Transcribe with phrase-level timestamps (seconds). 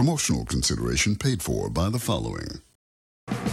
[0.00, 2.62] Promotional consideration paid for by the following.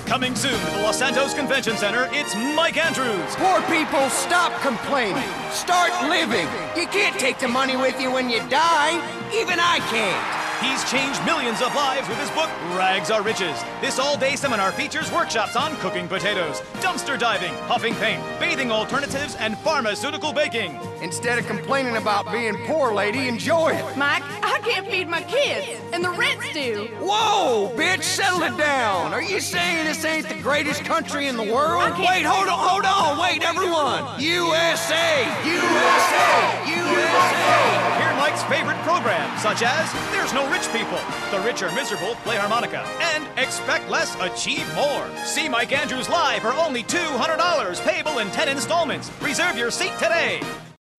[0.05, 3.35] Coming soon to the Los Santos Convention Center, it's Mike Andrews.
[3.35, 5.30] Poor people, stop complaining.
[5.52, 6.48] Start living.
[6.82, 8.96] You can't take the money with you when you die.
[9.36, 10.36] Even I can't.
[10.62, 13.63] He's changed millions of lives with his book, Rags Are Riches.
[13.79, 19.35] This all day seminar features workshops on cooking potatoes, dumpster diving, huffing paint, bathing alternatives,
[19.35, 20.80] and pharmaceutical baking.
[21.02, 23.98] Instead of complaining about being poor, lady, enjoy it.
[23.98, 26.88] Mike, I can't feed my kids, and the rent's due.
[27.02, 29.13] Whoa, bitch, settle it down.
[29.13, 31.94] Are you saying this ain't the greatest country in the world?
[31.99, 34.20] Wait, hold on, hold on, wait, everyone.
[34.20, 37.98] USA, USA, USA.
[38.02, 40.99] Hear Mike's favorite programs, such as There's No Rich People,
[41.31, 45.08] The Rich Are Miserable Play Harmonica, and Expect Less, Achieve More.
[45.23, 49.09] See Mike Andrews live for only $200, payable in 10 installments.
[49.21, 50.41] Reserve your seat today.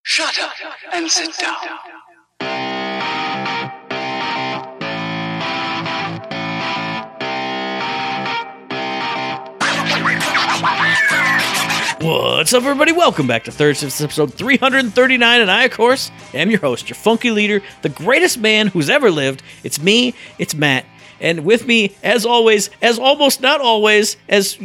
[0.05, 0.55] Shut up
[0.95, 2.68] and sit down.
[12.01, 12.93] What's up, everybody?
[12.93, 16.95] Welcome back to Third Shift episode 339, and I, of course, am your host, your
[16.95, 19.43] funky leader, the greatest man who's ever lived.
[19.65, 20.87] It's me, it's Matt,
[21.21, 24.57] and with me, as always, as almost not always, as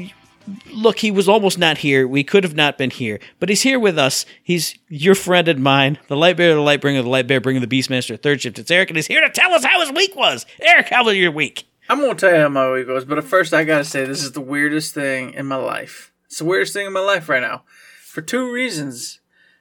[0.72, 2.08] look, he was almost not here.
[2.08, 4.28] We could have not been here, but he's here with us.
[4.44, 7.66] He's your friend and mine, the light bearer, the light bringer, the light bearer, bringer,
[7.66, 8.59] the beastmaster, third shift.
[8.59, 10.45] It's Eric, and he's here to tell us how his week was.
[10.62, 11.66] Eric, how was your week?
[11.90, 14.34] I'm gonna tell you how my week goes, but first I gotta say this is
[14.34, 16.12] the weirdest thing in my life.
[16.34, 17.62] It's the weirdest thing in my life right now,
[18.02, 19.20] for two reasons.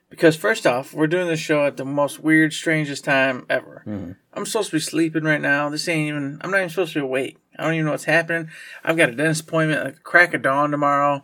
[0.09, 3.83] Because first off, we're doing this show at the most weird, strangest time ever.
[3.87, 4.13] Mm-hmm.
[4.33, 5.69] I'm supposed to be sleeping right now.
[5.69, 6.39] This ain't even.
[6.41, 7.37] I'm not even supposed to be awake.
[7.59, 8.49] I don't even know what's happening.
[8.83, 11.21] I've got a dentist appointment at the crack of dawn tomorrow.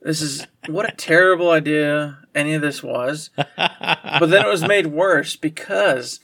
[0.00, 3.28] This is what a terrible idea any of this was.
[3.36, 6.20] but then it was made worse because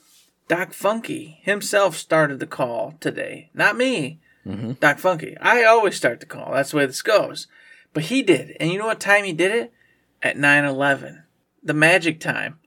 [0.48, 4.18] Doc Funky himself started the call today, not me.
[4.46, 4.72] Mm-hmm.
[4.80, 5.36] Doc Funky.
[5.42, 6.54] I always start the call.
[6.54, 7.48] That's the way this goes.
[7.97, 8.55] But he did.
[8.61, 9.72] And you know what time he did it?
[10.22, 11.22] At 9 11.
[11.62, 12.59] The magic time.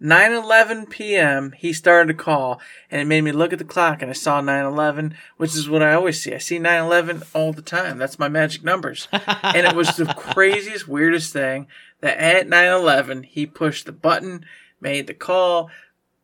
[0.00, 1.52] 9 11 p.m.
[1.52, 4.40] he started the call, and it made me look at the clock, and I saw
[4.40, 6.32] 9 11, which is what I always see.
[6.32, 7.98] I see 9 11 all the time.
[7.98, 9.06] That's my magic numbers.
[9.12, 11.66] and it was the craziest, weirdest thing
[12.00, 14.46] that at 9 11, he pushed the button,
[14.80, 15.68] made the call.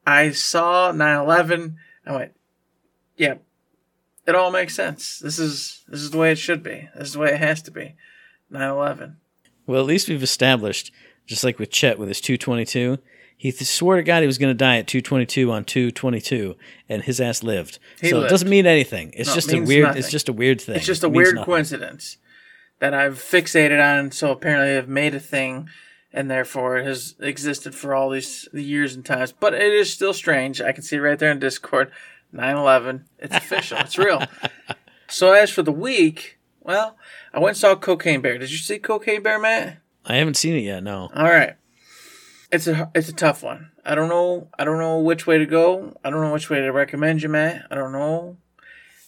[0.07, 1.77] I saw 9 11.
[2.07, 2.33] I went,
[3.19, 3.35] yeah,
[4.27, 5.19] it all makes sense.
[5.19, 6.89] This is this is the way it should be.
[6.97, 7.97] This is the way it has to be.
[8.53, 9.17] 9/11.
[9.67, 10.93] Well, at least we've established,
[11.27, 12.99] just like with Chet with his 222,
[13.37, 16.57] he th- swore to God he was going to die at 222 on 222,
[16.89, 17.79] and his ass lived.
[18.01, 19.13] He so it doesn't mean anything.
[19.15, 19.87] It's No, it just a weird.
[19.89, 19.99] nothing.
[19.99, 20.77] It's just a weird thing.
[20.77, 22.17] It's just a It weird coincidence
[22.79, 24.13] that I've fixated on.
[24.13, 25.69] So apparently, I've made a thing,
[26.13, 29.33] and therefore it has existed for all these years and times.
[29.33, 30.63] But it is still strange.
[30.63, 31.91] I can see right there in Discord,
[32.33, 33.05] 9/11.
[33.19, 33.79] It's official.
[33.79, 34.23] it's real.
[35.09, 36.37] So as for the week,
[36.67, 36.97] well,
[37.33, 38.39] I went and saw Cocaine Bear.
[38.39, 39.79] Did you see Cocaine Bear, Matt?
[40.05, 40.83] I haven't seen it yet.
[40.83, 41.11] No.
[41.15, 41.55] All right.
[42.51, 43.71] It's a it's a tough one.
[43.85, 44.49] I don't know.
[44.59, 45.97] I don't know which way to go.
[46.05, 47.67] I don't know which way to recommend you, Matt.
[47.71, 48.37] I don't know.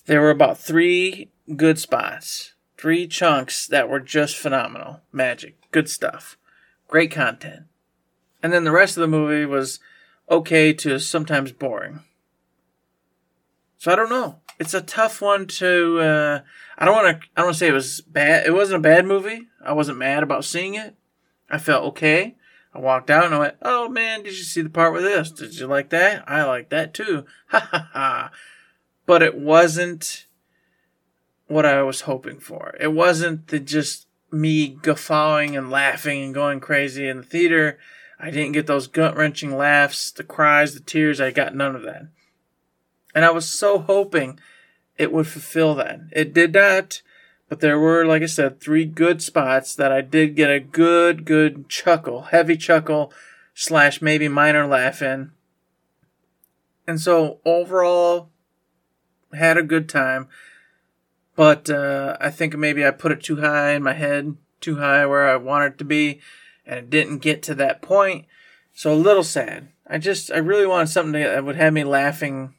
[0.07, 5.01] There were about three good spots, three chunks that were just phenomenal.
[5.13, 6.39] Magic, good stuff,
[6.87, 7.65] great content,
[8.43, 9.81] and then the rest of the movie was
[10.31, 12.05] okay to sometimes boring.
[13.79, 14.41] So I don't know.
[14.59, 16.01] It's a tough one to.
[16.01, 16.41] Uh,
[16.77, 17.29] I don't want to.
[17.37, 18.47] I don't want to say it was bad.
[18.47, 19.49] It wasn't a bad movie.
[19.65, 20.97] I wasn't mad about seeing it.
[21.49, 22.37] I felt okay.
[22.75, 25.31] I walked out and I went, "Oh man, did you see the part with this?
[25.31, 26.25] Did you like that?
[26.29, 28.31] I like that too." Ha ha ha.
[29.07, 30.27] But it wasn't
[31.47, 32.75] what I was hoping for.
[32.79, 37.79] It wasn't the just me guffawing and laughing and going crazy in the theater.
[38.21, 41.21] I didn't get those gut wrenching laughs, the cries, the tears.
[41.21, 42.09] I got none of that.
[43.19, 44.39] And I was so hoping
[44.97, 45.99] it would fulfill that.
[46.13, 47.03] It did not,
[47.49, 51.25] but there were, like I said, three good spots that I did get a good,
[51.25, 53.13] good chuckle, heavy chuckle,
[53.55, 55.33] slash maybe minor laugh in.
[56.87, 58.31] And so overall,
[59.33, 60.29] had a good time.
[61.35, 65.07] But uh, I think maybe I put it too high in my head, too high
[65.07, 66.21] where I wanted it to be,
[66.65, 68.27] and it didn't get to that point.
[68.75, 69.71] So a little sad.
[69.89, 72.55] I just, I really wanted something that would have me laughing,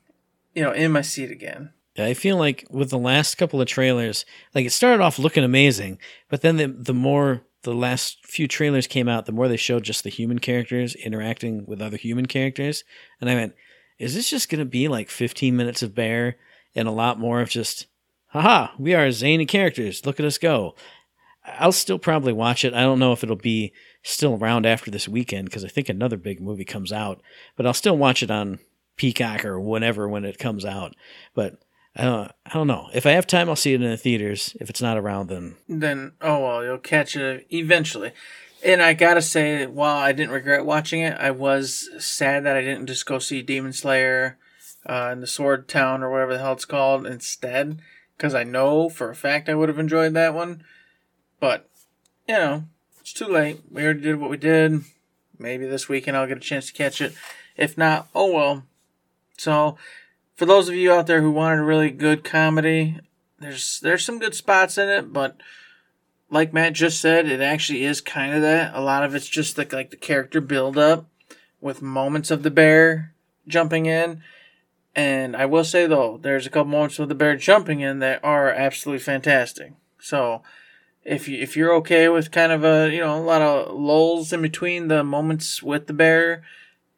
[0.53, 1.71] you know, in my seat again.
[1.97, 4.25] I feel like with the last couple of trailers,
[4.55, 5.99] like it started off looking amazing,
[6.29, 9.83] but then the the more the last few trailers came out, the more they showed
[9.83, 12.83] just the human characters interacting with other human characters,
[13.19, 13.53] and I went,
[13.97, 16.37] "Is this just gonna be like 15 minutes of Bear
[16.73, 17.87] and a lot more of just,
[18.27, 20.05] haha, we are zany characters.
[20.05, 20.75] Look at us go."
[21.57, 22.73] I'll still probably watch it.
[22.73, 23.73] I don't know if it'll be
[24.03, 27.21] still around after this weekend because I think another big movie comes out,
[27.55, 28.59] but I'll still watch it on
[28.99, 30.95] Peacock or whenever when it comes out.
[31.33, 31.57] But
[31.95, 32.89] I don't, I don't know.
[32.93, 34.55] If I have time, I'll see it in the theaters.
[34.59, 38.11] If it's not around, then Then oh well, you'll catch it eventually.
[38.63, 42.61] And I gotta say, while I didn't regret watching it, I was sad that I
[42.61, 44.37] didn't just go see Demon Slayer
[44.85, 47.79] uh, in the Sword Town or whatever the hell it's called instead,
[48.17, 50.63] because I know for a fact I would have enjoyed that one.
[51.39, 51.69] But
[52.27, 52.65] you know,
[52.99, 53.61] it's too late.
[53.71, 54.83] We already did what we did.
[55.37, 57.13] Maybe this weekend I'll get a chance to catch it.
[57.55, 58.63] If not, oh well.
[59.39, 59.77] So,
[60.35, 62.99] for those of you out there who wanted a really good comedy,
[63.39, 65.37] there's there's some good spots in it, but
[66.29, 68.75] like Matt just said, it actually is kind of that.
[68.75, 71.07] A lot of it's just like like the character build up
[71.61, 73.13] with moments of the bear
[73.47, 74.21] jumping in.
[74.95, 78.23] And I will say though, there's a couple moments with the bear jumping in that
[78.23, 79.73] are absolutely fantastic.
[79.99, 80.43] So
[81.03, 84.33] if you if you're okay with kind of a you know a lot of lulls
[84.33, 86.43] in between the moments with the bear,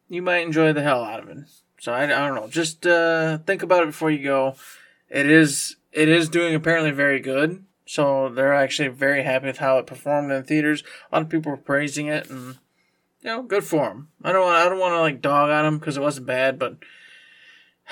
[0.10, 1.46] you might enjoy the hell out of it.
[1.82, 2.48] So I, I don't know.
[2.48, 4.54] Just uh, think about it before you go.
[5.10, 7.66] It is it is doing apparently very good.
[7.88, 10.84] So they're actually very happy with how it performed in theaters.
[11.12, 12.60] A lot of people were praising it, and
[13.22, 14.10] you know, good for them.
[14.24, 16.78] I don't I don't want to like dog on them because it wasn't bad, but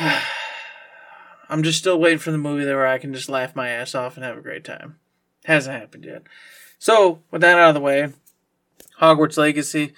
[1.49, 3.95] I'm just still waiting for the movie there where I can just laugh my ass
[3.95, 4.99] off and have a great time.
[5.45, 6.21] Hasn't happened yet.
[6.77, 8.13] So with that out of the way,
[9.01, 9.93] Hogwarts Legacy.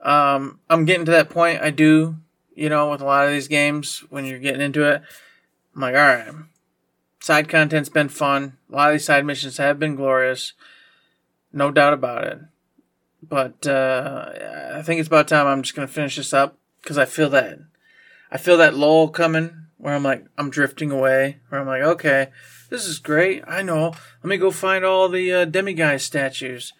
[0.00, 1.60] Um, I'm getting to that point.
[1.60, 2.16] I do,
[2.54, 5.02] you know, with a lot of these games when you're getting into it.
[5.74, 6.28] I'm like, all right,
[7.20, 8.58] side content's been fun.
[8.70, 10.52] A lot of these side missions have been glorious,
[11.52, 12.40] no doubt about it.
[13.22, 14.30] But uh,
[14.74, 17.58] I think it's about time I'm just gonna finish this up because I feel that
[18.30, 21.38] I feel that lull coming where I'm like I'm drifting away.
[21.48, 22.28] Where I'm like, okay,
[22.70, 23.44] this is great.
[23.46, 23.94] I know.
[24.22, 26.72] Let me go find all the uh, demiguise statues.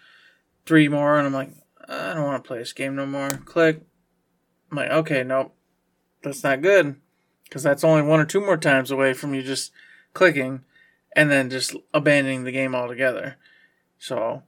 [0.66, 1.50] Three more, and I'm like,
[1.88, 3.28] I don't want to play this game no more.
[3.28, 3.82] Click.
[4.70, 5.54] I'm like, okay, nope,
[6.22, 6.96] that's not good
[7.44, 9.72] because that's only one or two more times away from you just
[10.14, 10.64] clicking
[11.14, 13.36] and then just abandoning the game altogether.
[13.98, 14.42] So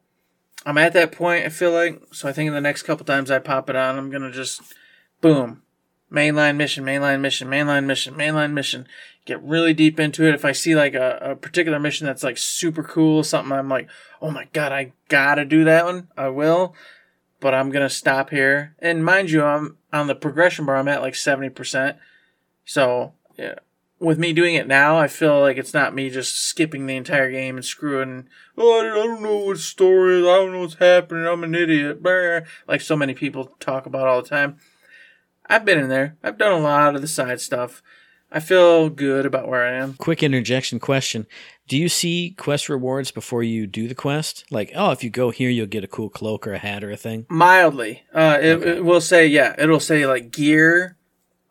[0.66, 2.02] I'm at that point, I feel like.
[2.12, 4.30] So I think in the next couple times I pop it on, I'm going to
[4.30, 4.62] just
[5.20, 5.62] boom.
[6.10, 8.86] Mainline mission, mainline mission, mainline mission, mainline mission.
[9.24, 10.34] Get really deep into it.
[10.34, 13.88] If I see like a, a particular mission that's like super cool, something I'm like,
[14.22, 16.74] oh my god, I gotta do that one, I will.
[17.40, 18.74] But I'm gonna stop here.
[18.78, 21.96] And mind you, I'm on the progression bar, I'm at like 70%.
[22.64, 23.54] So, yeah,
[24.00, 27.30] with me doing it now, I feel like it's not me just skipping the entire
[27.30, 28.28] game and screwing.
[28.58, 30.26] Oh, I don't know what story is.
[30.26, 31.26] I don't know what's happening.
[31.26, 32.02] I'm an idiot.
[32.66, 34.58] Like so many people talk about all the time.
[35.46, 36.16] I've been in there.
[36.22, 37.82] I've done a lot of the side stuff.
[38.34, 39.94] I feel good about where I am.
[39.94, 41.28] quick interjection question:
[41.68, 44.44] Do you see quest rewards before you do the quest?
[44.50, 46.90] Like, oh, if you go here, you'll get a cool cloak or a hat or
[46.90, 47.26] a thing.
[47.30, 49.54] Mildly, uh, it, it will say yeah.
[49.56, 50.96] It'll say like gear,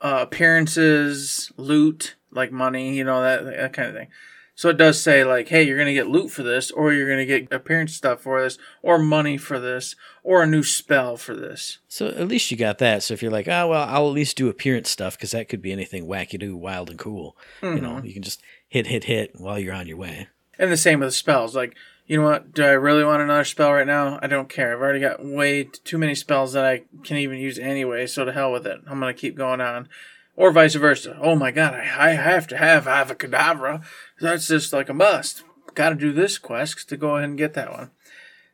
[0.02, 4.10] uh, appearances, loot, like money, you know that that kind of thing.
[4.56, 7.26] So it does say like, hey, you're gonna get loot for this, or you're gonna
[7.26, 11.80] get appearance stuff for this, or money for this, or a new spell for this.
[11.88, 13.04] So at least you got that.
[13.04, 15.62] So if you're like, oh well, I'll at least do appearance stuff because that could
[15.62, 17.36] be anything wacky, do wild and cool.
[17.62, 18.06] You know, mm-hmm.
[18.06, 20.28] you can just hit, hit, hit while you're on your way.
[20.60, 21.56] And the same with the spells.
[21.56, 22.54] Like, you know what?
[22.54, 24.20] Do I really want another spell right now?
[24.22, 24.74] I don't care.
[24.74, 28.34] I've already got way too many spells that I can even use anyway, so to
[28.34, 28.82] hell with it.
[28.88, 29.88] I'm going to keep going on.
[30.36, 31.18] Or vice versa.
[31.22, 33.84] Oh my god, I, I have to have Avacadabra.
[34.20, 35.44] That's just like a must.
[35.76, 37.92] Got to do this quest to go ahead and get that one.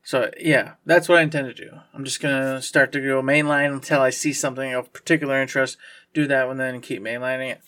[0.04, 1.72] So, yeah, that's what I intend to do.
[1.94, 5.78] I'm just to start to go mainline until I see something of particular interest.
[6.14, 7.62] Do that one then and keep mainlining it.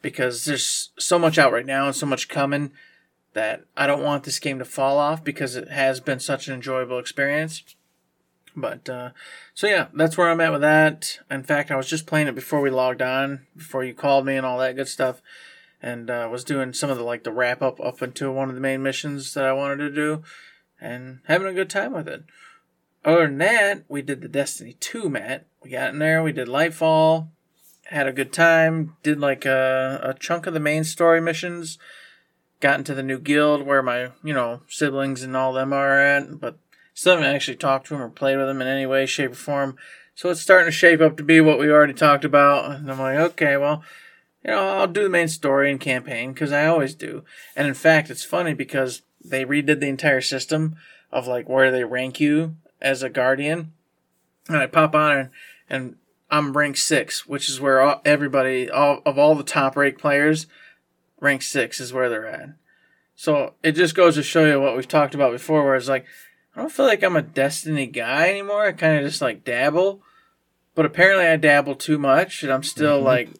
[0.00, 2.72] Because there's so much out right now and so much coming
[3.34, 6.54] that I don't want this game to fall off because it has been such an
[6.54, 7.62] enjoyable experience.
[8.54, 9.10] But uh,
[9.54, 11.18] so yeah, that's where I'm at with that.
[11.30, 14.36] In fact, I was just playing it before we logged on, before you called me
[14.36, 15.22] and all that good stuff,
[15.80, 18.54] and uh, was doing some of the like the wrap up up into one of
[18.54, 20.22] the main missions that I wanted to do,
[20.80, 22.24] and having a good time with it.
[23.04, 25.46] Other than that, we did the Destiny 2, Matt.
[25.62, 27.28] We got in there, we did Lightfall,
[27.86, 31.78] had a good time, did like a, a chunk of the main story missions,
[32.60, 36.38] got into the new guild where my, you know, siblings and all them are at,
[36.40, 36.58] but
[36.94, 39.36] still haven't actually talked to them or played with them in any way, shape, or
[39.36, 39.76] form.
[40.14, 42.70] So it's starting to shape up to be what we already talked about.
[42.70, 43.82] And I'm like, okay, well,
[44.44, 47.24] you know, I'll do the main story and campaign because I always do.
[47.56, 50.76] And in fact, it's funny because they redid the entire system
[51.10, 53.72] of like where they rank you as a guardian.
[54.48, 55.30] And I pop on and,
[55.70, 55.96] and
[56.30, 60.46] I'm rank six, which is where all, everybody, all of all the top rank players,
[61.20, 62.50] rank six is where they're at.
[63.14, 66.06] So it just goes to show you what we've talked about before, where it's like,
[66.54, 68.66] I don't feel like I'm a Destiny guy anymore.
[68.66, 70.02] I kind of just like dabble,
[70.74, 73.06] but apparently I dabble too much, and I'm still mm-hmm.
[73.06, 73.30] like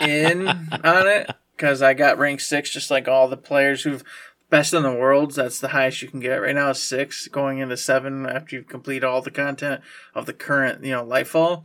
[0.00, 0.48] in
[0.84, 1.30] on it.
[1.56, 4.04] because I got rank six, just like all the players who've
[4.50, 5.36] best in the worlds.
[5.36, 8.62] That's the highest you can get right now is six, going into seven after you
[8.62, 9.80] complete all the content
[10.14, 11.64] of the current, you know, Lightfall.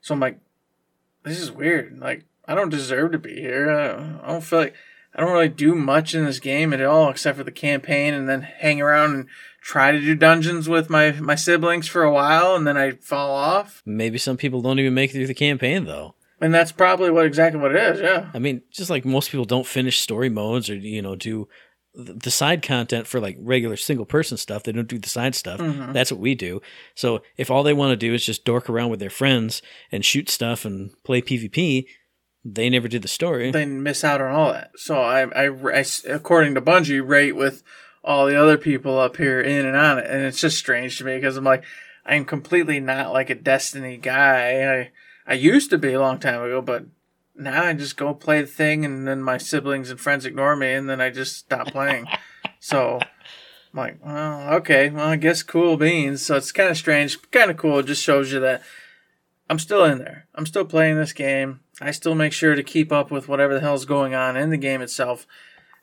[0.00, 0.38] So I'm like,
[1.24, 1.98] this is weird.
[1.98, 3.70] Like I don't deserve to be here.
[3.70, 4.74] I don't feel like
[5.16, 8.28] I don't really do much in this game at all except for the campaign and
[8.28, 9.26] then hang around and
[9.62, 13.34] try to do dungeons with my my siblings for a while and then I fall
[13.34, 13.82] off.
[13.86, 16.14] Maybe some people don't even make it through the campaign though.
[16.38, 18.28] And that's probably what exactly what it is, yeah.
[18.34, 21.48] I mean, just like most people don't finish story modes or you know do
[21.94, 24.62] the side content for like regular single person stuff.
[24.62, 25.60] They don't do the side stuff.
[25.60, 25.92] Mm-hmm.
[25.92, 26.60] That's what we do.
[26.94, 30.04] So if all they want to do is just dork around with their friends and
[30.04, 31.86] shoot stuff and play PvP,
[32.54, 33.50] they never did the story.
[33.50, 34.70] They miss out on all that.
[34.76, 37.62] So I, I, I according to Bungie, rate with
[38.04, 41.04] all the other people up here in and on it, and it's just strange to
[41.04, 41.64] me because I'm like,
[42.04, 44.80] I'm completely not like a Destiny guy.
[44.80, 44.90] I
[45.26, 46.84] I used to be a long time ago, but
[47.34, 50.72] now I just go play the thing, and then my siblings and friends ignore me,
[50.72, 52.06] and then I just stop playing.
[52.60, 53.08] so I'm
[53.74, 56.22] like, well, okay, well, I guess cool beans.
[56.22, 57.80] So it's kind of strange, kind of cool.
[57.80, 58.62] It just shows you that
[59.50, 60.28] I'm still in there.
[60.34, 61.60] I'm still playing this game.
[61.80, 64.56] I still make sure to keep up with whatever the hell's going on in the
[64.56, 65.26] game itself.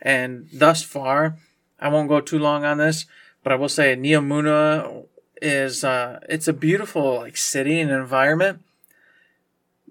[0.01, 1.37] And thus far,
[1.79, 3.05] I won't go too long on this,
[3.43, 5.05] but I will say Neomuna
[5.41, 8.61] is uh, it's a beautiful like city and environment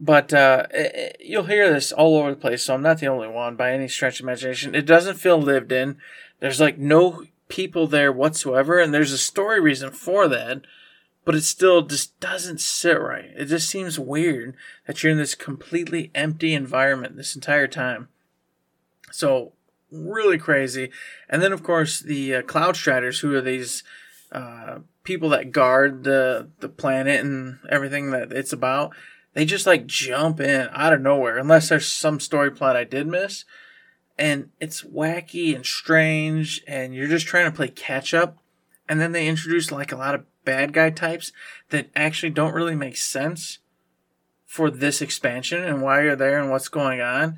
[0.03, 3.29] but uh, it, you'll hear this all over the place, so I'm not the only
[3.29, 4.75] one by any stretch of imagination.
[4.75, 5.97] It doesn't feel lived in.
[6.41, 10.63] There's like no people there whatsoever, and there's a story reason for that,
[11.25, 13.31] but it still just doesn't sit right.
[13.37, 18.09] It just seems weird that you're in this completely empty environment this entire time.
[19.11, 19.53] So,
[19.91, 20.91] really crazy.
[21.29, 23.85] And then, of course, the uh, Cloud Striders, who are these
[24.33, 28.95] uh, people that guard the, the planet and everything that it's about
[29.35, 33.07] they just like jump in out of nowhere, unless there's some story plot I did
[33.07, 33.45] miss.
[34.19, 38.39] And it's wacky and strange, and you're just trying to play catch up.
[38.89, 41.33] And then they introduce like a lot of bad guy types
[41.71, 43.59] that actually don't really make sense
[44.47, 47.37] for this expansion and why you're there and what's going on.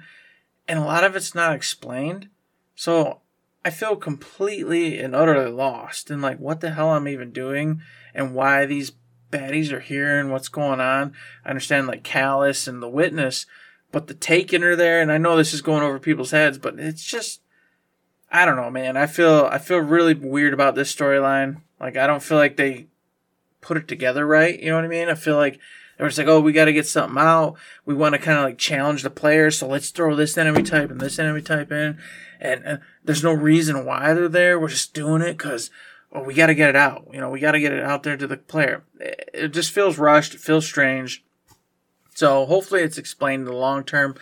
[0.66, 2.28] And a lot of it's not explained.
[2.74, 3.20] So
[3.64, 7.80] I feel completely and utterly lost and like what the hell I'm even doing
[8.14, 8.92] and why these
[9.30, 11.12] baddies are here and what's going on.
[11.44, 13.46] I understand like Calus and the Witness,
[13.90, 16.78] but the Taken are there, and I know this is going over people's heads, but
[16.78, 17.40] it's just
[18.30, 18.96] I don't know, man.
[18.96, 21.62] I feel I feel really weird about this storyline.
[21.80, 22.88] Like I don't feel like they
[23.64, 24.60] put it together right.
[24.60, 25.08] You know what I mean?
[25.08, 25.58] I feel like
[25.96, 27.56] they were like, oh, we got to get something out.
[27.86, 30.90] We want to kind of like challenge the players, so let's throw this enemy type
[30.90, 31.98] and this enemy type in.
[32.40, 34.60] And, and there's no reason why they're there.
[34.60, 35.70] We're just doing it because
[36.10, 37.08] well, oh, we got to get it out.
[37.12, 38.84] You know, we got to get it out there to the player.
[39.00, 40.34] It just feels rushed.
[40.34, 41.24] It feels strange.
[42.14, 44.14] So hopefully it's explained in the long term.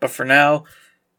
[0.00, 0.64] But for now,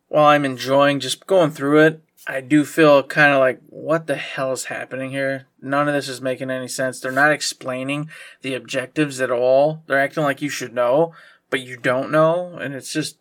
[0.07, 4.16] while I'm enjoying just going through it, I do feel kind of like, what the
[4.16, 5.48] hell is happening here?
[5.62, 7.00] None of this is making any sense.
[7.00, 8.10] They're not explaining
[8.42, 9.84] the objectives at all.
[9.88, 11.14] They're acting like you should know,
[11.50, 12.58] but you don't know.
[12.58, 13.18] And it's just,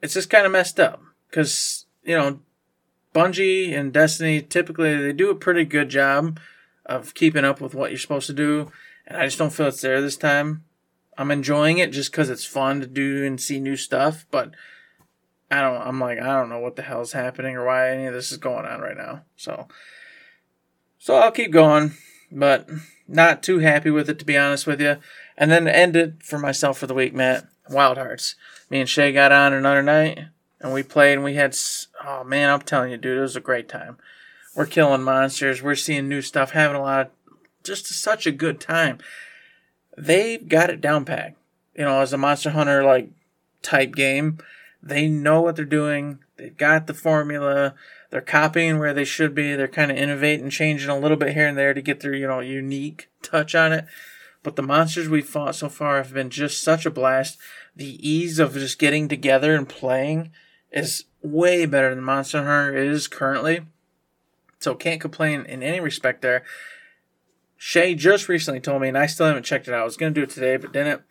[0.00, 1.02] it's just kind of messed up.
[1.28, 2.40] Because, you know,
[3.14, 6.40] Bungie and Destiny typically they do a pretty good job
[6.86, 8.72] of keeping up with what you're supposed to do,
[9.06, 10.64] and I just don't feel it's there this time.
[11.18, 14.52] I'm enjoying it just because it's fun to do and see new stuff, but
[15.52, 15.80] I don't.
[15.80, 18.32] I'm like I don't know what the hell is happening or why any of this
[18.32, 19.24] is going on right now.
[19.36, 19.68] So,
[20.98, 21.92] so I'll keep going,
[22.30, 22.68] but
[23.06, 24.96] not too happy with it to be honest with you.
[25.36, 27.46] And then to end it for myself for the week, Matt.
[27.70, 28.34] Wild Hearts.
[28.70, 30.18] Me and Shay got on another night
[30.62, 31.56] and we played and we had
[32.04, 33.98] oh man i'm telling you dude it was a great time
[34.54, 37.12] we're killing monsters we're seeing new stuff having a lot of
[37.64, 38.98] just such a good time
[39.98, 41.34] they've got it down pat
[41.76, 43.10] you know as a monster hunter like
[43.60, 44.38] type game
[44.82, 47.74] they know what they're doing they've got the formula
[48.10, 51.46] they're copying where they should be they're kind of innovating changing a little bit here
[51.46, 53.86] and there to get their you know unique touch on it
[54.42, 57.38] but the monsters we've fought so far have been just such a blast
[57.74, 60.30] the ease of just getting together and playing
[60.70, 63.62] is way better than Monster Hunter is currently.
[64.58, 66.44] So can't complain in any respect there.
[67.56, 69.82] Shay just recently told me, and I still haven't checked it out.
[69.82, 71.02] I was gonna do it today, but didn't.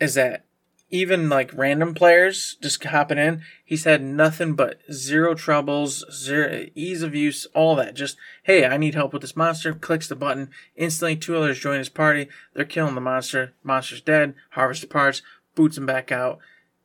[0.00, 0.44] Is that
[0.90, 7.02] even like random players just hopping in, he's had nothing but zero troubles, zero ease
[7.02, 7.94] of use, all that.
[7.94, 9.74] Just hey, I need help with this monster.
[9.74, 12.28] Clicks the button, instantly two others join his party.
[12.54, 13.52] They're killing the monster.
[13.64, 14.34] Monster's dead.
[14.50, 15.22] Harvest the parts,
[15.54, 16.38] boots him back out.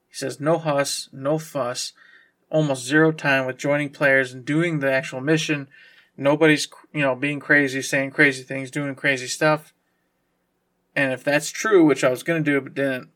[0.09, 1.93] He says no huss, no fuss,
[2.49, 5.67] almost zero time with joining players and doing the actual mission.
[6.17, 9.73] Nobody's, you know, being crazy, saying crazy things, doing crazy stuff.
[10.95, 13.10] And if that's true, which I was to do but didn't,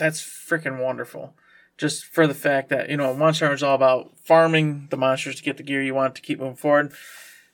[0.00, 1.34] that's freaking wonderful.
[1.76, 5.36] just for the fact that you know Monster Hunter is all about farming the monsters
[5.36, 6.92] to get the gear you want to keep moving forward,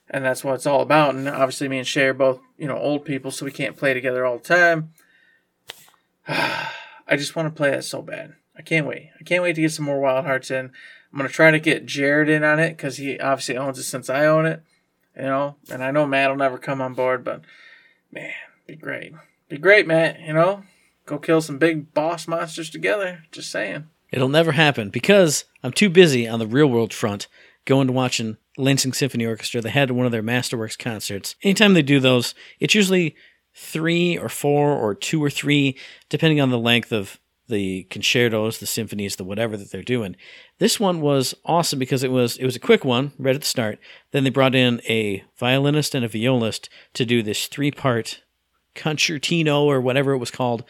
[0.08, 1.14] and that's what it's all about.
[1.14, 3.92] And obviously, me and Shay are both you know old people, so we can't play
[3.94, 4.92] together all the time.
[6.28, 8.34] I just want to play it so bad.
[8.56, 9.10] I can't wait.
[9.20, 10.72] I can't wait to get some more Wild Hearts in.
[11.12, 14.08] I'm gonna try to get Jared in on it because he obviously owns it since
[14.08, 14.62] I own it.
[15.16, 17.42] You know, and I know Matt will never come on board, but
[18.12, 18.32] man,
[18.66, 19.12] be great.
[19.48, 20.20] Be great, Matt.
[20.20, 20.64] You know,
[21.06, 23.22] go kill some big boss monsters together.
[23.32, 23.86] Just saying.
[24.12, 27.26] It'll never happen because I'm too busy on the real world front
[27.64, 29.60] going to watching Lansing Symphony Orchestra.
[29.60, 31.34] They had one of their Masterworks concerts.
[31.42, 33.16] Anytime they do those, it's usually
[33.54, 35.76] three or four or two or three,
[36.08, 40.16] depending on the length of the concertos, the symphonies, the whatever that they're doing.
[40.58, 43.46] This one was awesome because it was it was a quick one right at the
[43.46, 43.78] start.
[44.10, 48.22] Then they brought in a violinist and a violist to do this three part
[48.76, 50.64] concertino or whatever it was called.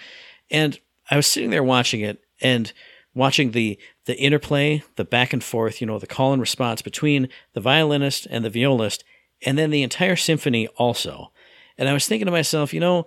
[0.50, 0.78] And
[1.10, 2.72] I was sitting there watching it and
[3.14, 7.28] watching the the interplay, the back and forth, you know, the call and response between
[7.54, 9.04] the violinist and the violist,
[9.44, 11.32] and then the entire symphony also.
[11.76, 13.06] And I was thinking to myself, you know,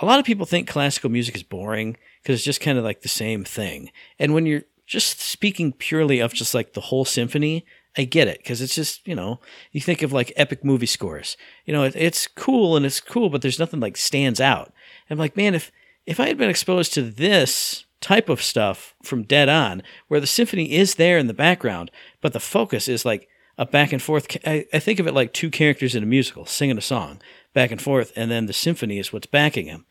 [0.00, 3.02] a lot of people think classical music is boring because it's just kind of like
[3.02, 3.90] the same thing.
[4.18, 7.64] And when you're just speaking purely of just like the whole symphony,
[7.96, 9.40] I get it because it's just you know
[9.72, 11.36] you think of like epic movie scores.
[11.64, 14.72] You know, it, it's cool and it's cool, but there's nothing like stands out.
[15.08, 15.72] I'm like, man, if
[16.06, 20.26] if I had been exposed to this type of stuff from Dead On, where the
[20.26, 23.28] symphony is there in the background, but the focus is like
[23.58, 24.36] a back and forth.
[24.46, 27.20] I, I think of it like two characters in a musical singing a song
[27.52, 29.86] back and forth, and then the symphony is what's backing them.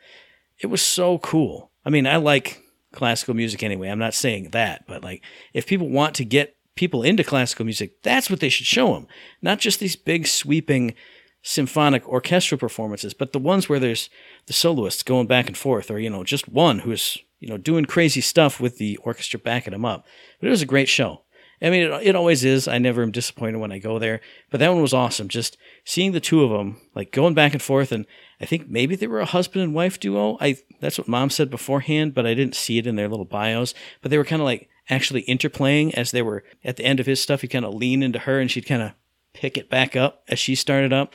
[0.57, 1.71] It was so cool.
[1.85, 3.89] I mean, I like classical music anyway.
[3.89, 8.01] I'm not saying that, but like if people want to get people into classical music,
[8.03, 9.05] that's what they should show them.
[9.41, 10.93] Not just these big sweeping
[11.41, 14.09] symphonic orchestral performances, but the ones where there's
[14.45, 17.83] the soloists going back and forth, or you know, just one who's you know doing
[17.83, 20.05] crazy stuff with the orchestra backing him up.
[20.39, 21.23] But it was a great show.
[21.61, 22.65] I mean, it, it always is.
[22.69, 24.21] I never am disappointed when I go there.
[24.49, 25.27] But that one was awesome.
[25.27, 27.91] Just seeing the two of them, like going back and forth.
[27.91, 28.05] And
[28.39, 30.37] I think maybe they were a husband and wife duo.
[30.39, 33.73] I That's what mom said beforehand, but I didn't see it in their little bios.
[34.01, 37.05] But they were kind of like actually interplaying as they were at the end of
[37.05, 37.41] his stuff.
[37.41, 38.91] He'd kind of lean into her and she'd kind of
[39.33, 41.13] pick it back up as she started up.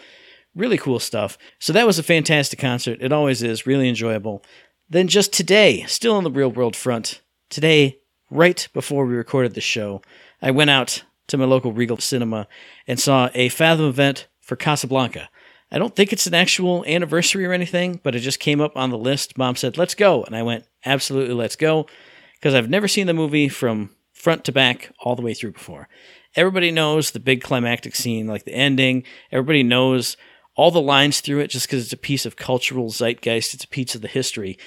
[0.55, 1.37] Really cool stuff.
[1.59, 2.99] So that was a fantastic concert.
[3.01, 3.67] It always is.
[3.67, 4.45] Really enjoyable.
[4.89, 7.99] Then just today, still on the real world front, today,
[8.31, 10.03] right before we recorded the show,
[10.41, 12.47] I went out to my local Regal cinema
[12.87, 15.29] and saw a Fathom event for Casablanca.
[15.73, 18.91] I don't think it's an actual anniversary or anything, but it just came up on
[18.91, 19.37] the list.
[19.37, 20.23] Mom said, let's go.
[20.23, 21.87] And I went, absolutely, let's go.
[22.45, 25.89] Because I've never seen the movie from front to back all the way through before.
[26.37, 29.05] Everybody knows the big climactic scene, like the ending.
[29.33, 30.19] Everybody knows
[30.55, 33.55] all the lines through it just because it's a piece of cultural zeitgeist.
[33.55, 34.59] It's a piece of the history.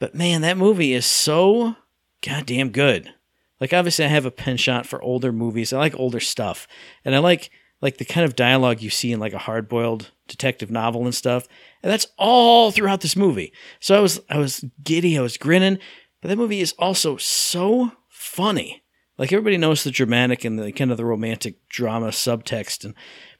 [0.00, 1.76] But man, that movie is so
[2.22, 3.14] goddamn good.
[3.60, 5.72] Like obviously I have a penchant for older movies.
[5.72, 6.66] I like older stuff.
[7.04, 10.70] And I like like the kind of dialogue you see in like a hard-boiled detective
[10.72, 11.46] novel and stuff.
[11.84, 13.52] And that's all throughout this movie.
[13.78, 15.78] So I was I was giddy, I was grinning,
[16.22, 18.82] but that movie is also so funny.
[19.18, 22.94] Like everybody knows the dramatic and the kind of the romantic drama subtext and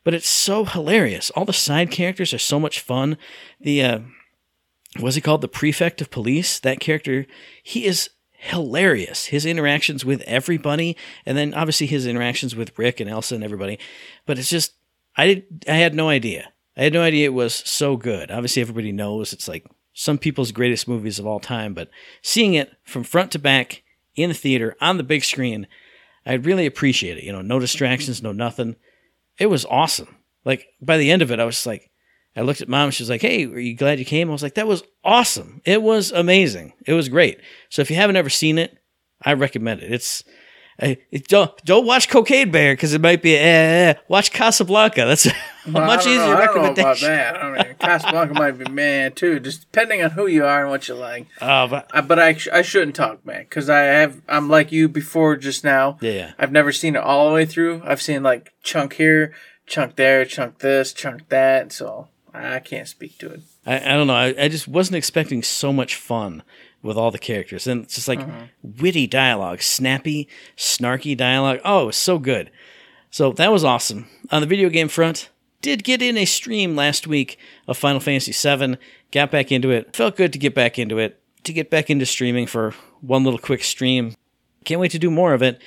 [0.05, 1.31] but it's so hilarious.
[1.31, 3.17] All the side characters are so much fun.
[3.61, 3.99] The uh
[4.99, 5.41] what's he called?
[5.41, 6.59] The prefect of police.
[6.59, 7.27] That character,
[7.63, 9.27] he is hilarious.
[9.27, 13.79] His interactions with everybody, and then obviously his interactions with Rick and Elsa and everybody.
[14.27, 14.75] But it's just,
[15.17, 16.53] I did, I had no idea.
[16.77, 18.31] I had no idea it was so good.
[18.31, 21.91] Obviously, everybody knows it's like some people's greatest movies of all time, but
[22.23, 23.83] seeing it from front to back
[24.15, 25.67] in the theater on the big screen,
[26.25, 27.25] I really appreciate it.
[27.25, 28.77] You know, no distractions, no nothing.
[29.39, 30.17] It was awesome.
[30.45, 31.91] Like by the end of it, I was like,
[32.35, 32.91] I looked at mom.
[32.91, 35.61] She was like, "Hey, are you glad you came?" I was like, "That was awesome.
[35.65, 36.73] It was amazing.
[36.87, 38.79] It was great." So if you haven't ever seen it,
[39.21, 39.93] I recommend it.
[39.93, 40.25] It's
[40.81, 43.39] uh, it, don't don't watch Cocaine Bear because it might be.
[43.39, 45.05] Uh, watch Casablanca.
[45.05, 45.33] That's a
[45.71, 47.37] Well, much easier know, I don't know about that.
[47.41, 50.89] I mean, Casablanca might be man too, just depending on who you are and what
[50.89, 51.27] you like.
[51.41, 54.89] Oh, but I, but I, I shouldn't talk, man, because I have I'm like you
[54.89, 55.99] before just now.
[56.01, 56.33] Yeah.
[56.39, 57.83] I've never seen it all the way through.
[57.85, 59.35] I've seen like chunk here,
[59.67, 61.73] chunk there, chunk this, chunk that.
[61.73, 63.41] So I can't speak to it.
[63.67, 64.15] I, I don't know.
[64.15, 66.43] I, I just wasn't expecting so much fun
[66.83, 67.67] with all the characters.
[67.67, 68.83] And it's just like mm-hmm.
[68.83, 71.61] witty dialogue, snappy, snarky dialogue.
[71.65, 72.51] Oh, it was so good.
[73.11, 74.09] So that was awesome.
[74.31, 78.33] On the video game front, did get in a stream last week of Final Fantasy
[78.33, 78.79] VII.
[79.13, 79.95] Got back into it.
[79.95, 81.21] Felt good to get back into it.
[81.45, 84.15] To get back into streaming for one little quick stream.
[84.65, 85.61] Can't wait to do more of it.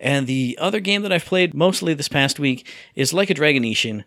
[0.00, 3.62] And the other game that I've played mostly this past week is Like a Dragon
[3.62, 4.04] Ishin.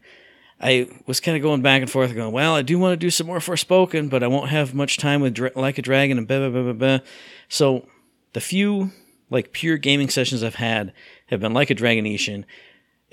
[0.61, 3.09] I was kind of going back and forth, going, well, I do want to do
[3.09, 6.37] some more Forspoken, but I won't have much time with Like a Dragon and blah,
[6.37, 6.99] blah, blah, blah, blah.
[7.49, 7.87] So
[8.33, 8.91] the few
[9.31, 10.93] like pure gaming sessions I've had
[11.27, 12.45] have been like a Dragon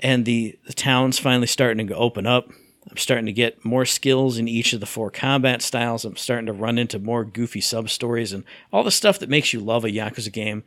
[0.01, 2.49] and the the town's finally starting to open up.
[2.89, 6.05] I'm starting to get more skills in each of the four combat styles.
[6.05, 9.53] I'm starting to run into more goofy sub stories and all the stuff that makes
[9.53, 10.63] you love a Yakuza game.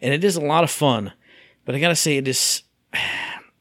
[0.00, 1.12] And it is a lot of fun.
[1.64, 2.62] But I gotta say, it is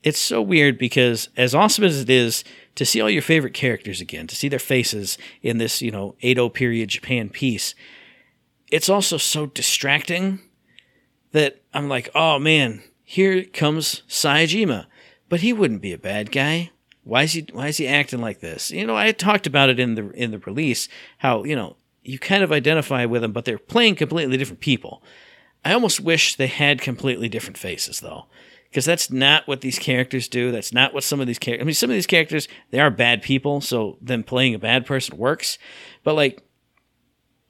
[0.03, 2.43] it's so weird because as awesome as it is
[2.75, 6.15] to see all your favorite characters again, to see their faces in this, you know,
[6.19, 7.73] Edo period Japan piece,
[8.69, 10.39] it's also so distracting
[11.31, 14.87] that I'm like, oh man, here comes Saejima.
[15.29, 16.71] But he wouldn't be a bad guy.
[17.03, 18.71] Why is he why is he acting like this?
[18.71, 20.87] You know, I talked about it in the in the release,
[21.19, 25.01] how, you know, you kind of identify with them, but they're playing completely different people.
[25.65, 28.27] I almost wish they had completely different faces though
[28.73, 30.51] because that's not what these characters do.
[30.51, 31.63] That's not what some of these characters.
[31.63, 34.87] I mean, some of these characters they are bad people, so them playing a bad
[34.87, 35.59] person works.
[36.03, 36.41] But like,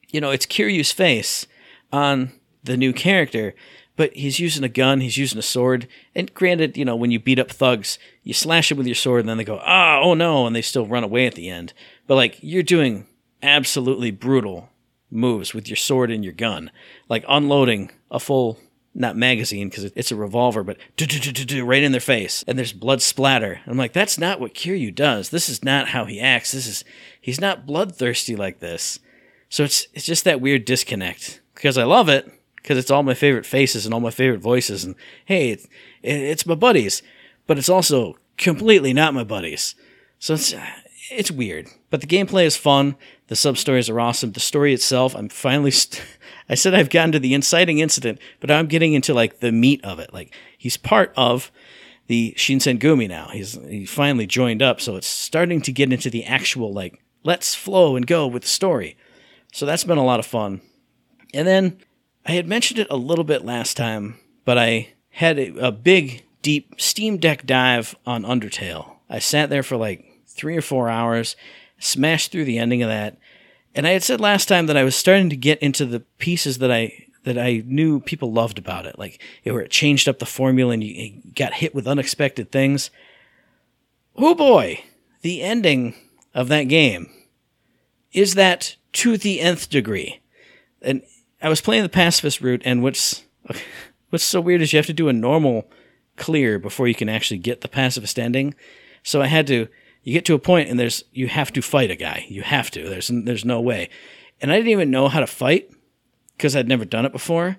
[0.10, 1.48] you know, it's Kiryu's face
[1.94, 2.34] on
[2.66, 3.56] the new character,
[3.96, 5.88] but he's using a gun, he's using a sword.
[6.14, 9.22] And granted, you know, when you beat up thugs, you slash them with your sword,
[9.22, 11.72] and then they go, ah, oh no, and they still run away at the end.
[12.06, 13.08] But like, you're doing
[13.42, 14.70] absolutely brutal
[15.10, 16.70] moves with your sword and your gun,
[17.08, 18.60] like unloading a full
[18.95, 23.62] not magazine because it's a revolver, but right in their face, and there's blood splatter.
[23.65, 25.29] I'm like, that's not what Kiryu does.
[25.29, 26.51] This is not how he acts.
[26.51, 26.84] This is
[27.19, 28.99] he's not bloodthirsty like this.
[29.49, 33.13] So it's it's just that weird disconnect because I love it because it's all my
[33.13, 35.67] favorite faces and all my favorite voices, and hey, it's,
[36.01, 37.01] it's my buddies,
[37.47, 39.75] but it's also completely not my buddies.
[40.19, 40.65] So it's uh,
[41.12, 42.95] it's weird, but the gameplay is fun.
[43.27, 44.34] The sub stories are awesome.
[44.34, 45.71] The story itself, I'm finally.
[45.71, 46.03] St-
[46.54, 49.84] I said I've gotten to the inciting incident, but I'm getting into like the meat
[49.84, 50.13] of it.
[50.13, 51.52] Like he's part of
[52.06, 53.30] the Shinsengumi now.
[53.30, 57.56] He's he finally joined up, so it's starting to get into the actual like let's
[57.56, 58.96] flow and go with the story.
[59.52, 60.62] So that's been a lot of fun.
[61.34, 61.80] And then
[62.24, 66.24] I had mentioned it a little bit last time, but I had a, a big
[66.44, 68.98] deep Steam Deck dive on Undertale.
[69.10, 71.36] I sat there for like three or four hours,
[71.80, 73.18] smashed through the ending of that,
[73.76, 76.60] and I had said last time that I was starting to get into the pieces
[76.60, 80.20] that I that I knew people loved about it, like it, where it changed up
[80.20, 82.92] the formula and you got hit with unexpected things.
[84.16, 84.84] Oh boy,
[85.22, 85.96] the ending
[86.34, 87.10] of that game
[88.12, 90.22] is that to the nth degree.
[90.82, 91.02] And
[91.42, 93.24] I was playing the pacifist route, and what's
[94.10, 95.70] what's so weird is you have to do a normal
[96.16, 98.54] clear before you can actually get the pacifist ending.
[99.02, 99.68] So I had to
[100.04, 102.26] you get to a point and there's you have to fight a guy.
[102.28, 102.88] You have to.
[102.88, 103.89] There's there's no way.
[104.42, 105.70] And I didn't even know how to fight
[106.38, 107.58] because I'd never done it before.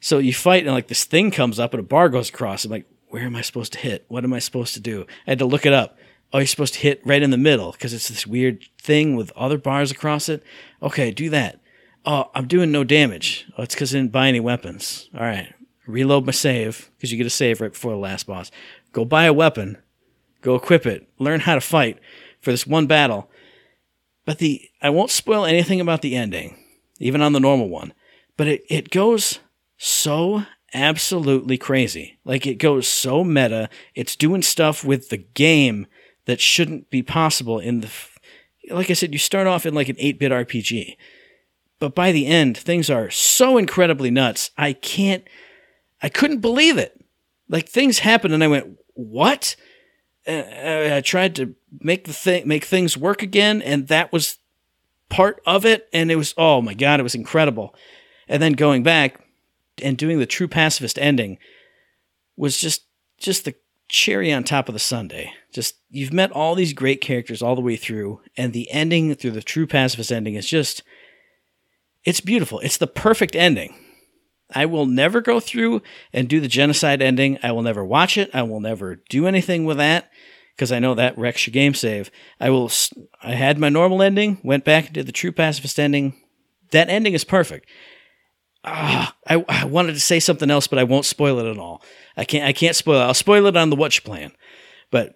[0.00, 2.64] So you fight and like this thing comes up and a bar goes across.
[2.64, 4.04] I'm like, where am I supposed to hit?
[4.08, 5.06] What am I supposed to do?
[5.26, 5.98] I had to look it up.
[6.32, 9.30] Oh, you're supposed to hit right in the middle because it's this weird thing with
[9.36, 10.42] other bars across it.
[10.82, 11.60] Okay, do that.
[12.06, 13.46] Oh, I'm doing no damage.
[13.56, 15.10] Oh, it's because I didn't buy any weapons.
[15.14, 15.52] All right,
[15.86, 18.50] reload my save because you get a save right before the last boss.
[18.92, 19.76] Go buy a weapon
[20.42, 21.08] Go equip it.
[21.18, 21.98] Learn how to fight
[22.40, 23.30] for this one battle.
[24.24, 26.58] But the I won't spoil anything about the ending,
[26.98, 27.94] even on the normal one.
[28.36, 29.38] But it, it goes
[29.78, 32.18] so absolutely crazy.
[32.24, 33.70] Like it goes so meta.
[33.94, 35.86] It's doing stuff with the game
[36.26, 37.90] that shouldn't be possible in the
[38.70, 40.96] like I said, you start off in like an 8 bit RPG.
[41.78, 44.50] But by the end, things are so incredibly nuts.
[44.56, 45.26] I can't,
[46.00, 46.98] I couldn't believe it.
[47.48, 49.56] Like things happened and I went, what?
[50.26, 54.38] Uh, I tried to make the thing make things work again, and that was
[55.08, 55.88] part of it.
[55.92, 57.74] And it was oh my god, it was incredible.
[58.28, 59.20] And then going back
[59.82, 61.38] and doing the true pacifist ending
[62.36, 62.84] was just
[63.18, 63.54] just the
[63.88, 65.32] cherry on top of the sundae.
[65.52, 69.32] Just you've met all these great characters all the way through, and the ending through
[69.32, 70.82] the true pacifist ending is just
[72.04, 72.58] it's beautiful.
[72.60, 73.74] It's the perfect ending.
[74.54, 77.38] I will never go through and do the genocide ending.
[77.42, 78.30] I will never watch it.
[78.34, 80.10] I will never do anything with that
[80.54, 82.10] because I know that wrecks your game save.
[82.40, 82.70] I will.
[83.22, 86.14] I had my normal ending, went back and did the true pacifist ending.
[86.70, 87.68] That ending is perfect.
[88.64, 91.82] Ah, I, I wanted to say something else, but I won't spoil it at all.
[92.16, 92.44] I can't.
[92.44, 93.04] I can't spoil it.
[93.04, 94.32] I'll spoil it on the watch plan,
[94.90, 95.14] but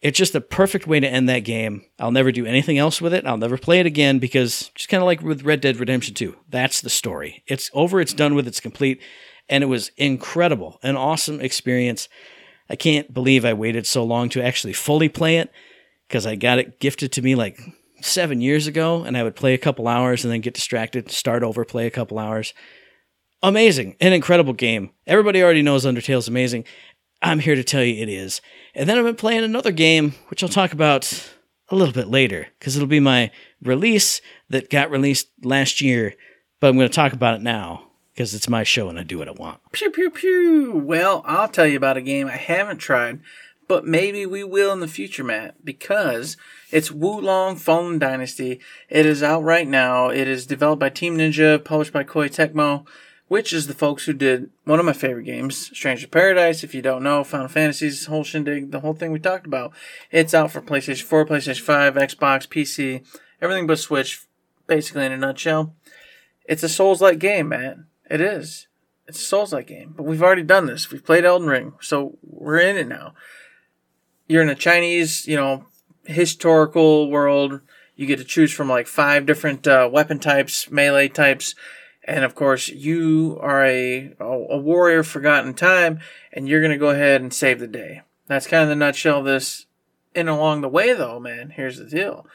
[0.00, 1.84] it's just a perfect way to end that game.
[1.98, 3.26] I'll never do anything else with it.
[3.26, 6.36] I'll never play it again because just kind of like with Red Dead Redemption 2,
[6.48, 7.42] that's the story.
[7.46, 9.00] It's over, it's done with, it's complete.
[9.48, 12.08] And it was incredible, an awesome experience.
[12.70, 15.52] I can't believe I waited so long to actually fully play it
[16.08, 17.60] because I got it gifted to me like
[18.00, 21.42] seven years ago and I would play a couple hours and then get distracted, start
[21.42, 22.54] over, play a couple hours.
[23.42, 24.90] Amazing, an incredible game.
[25.06, 26.64] Everybody already knows Undertale's amazing.
[27.22, 28.40] I'm here to tell you it is.
[28.74, 31.32] And then I've been playing another game, which I'll talk about
[31.68, 33.30] a little bit later, because it'll be my
[33.62, 36.14] release that got released last year,
[36.60, 37.90] but I'm going to talk about it now.
[38.14, 39.60] because it's my show and I do what I want.
[39.72, 40.82] Pew pew pew.
[40.84, 43.20] Well, I'll tell you about a game I haven't tried,
[43.66, 46.36] but maybe we will in the future, Matt, because
[46.70, 48.60] it's Wo Long Fallen Dynasty.
[48.90, 50.10] It is out right now.
[50.10, 52.86] It is developed by Team Ninja, published by Koei Tecmo,
[53.30, 56.64] which is the folks who did one of my favorite games, Stranger Paradise.
[56.64, 59.72] If you don't know, Final Fantasy's whole shindig, the whole thing we talked about.
[60.10, 63.06] It's out for PlayStation 4, PlayStation 5, Xbox, PC,
[63.40, 64.26] everything but Switch,
[64.66, 65.76] basically in a nutshell.
[66.46, 67.86] It's a Souls-like game, man.
[68.10, 68.66] It is.
[69.06, 70.90] It's a Souls-like game, but we've already done this.
[70.90, 73.14] We've played Elden Ring, so we're in it now.
[74.26, 75.66] You're in a Chinese, you know,
[76.04, 77.60] historical world.
[77.94, 81.54] You get to choose from like five different uh, weapon types, melee types,
[82.04, 86.00] and of course you are a a warrior forgotten time,
[86.32, 88.02] and you're gonna go ahead and save the day.
[88.26, 89.66] That's kind of the nutshell of this.
[90.14, 92.26] And along the way, though, man, here's the deal: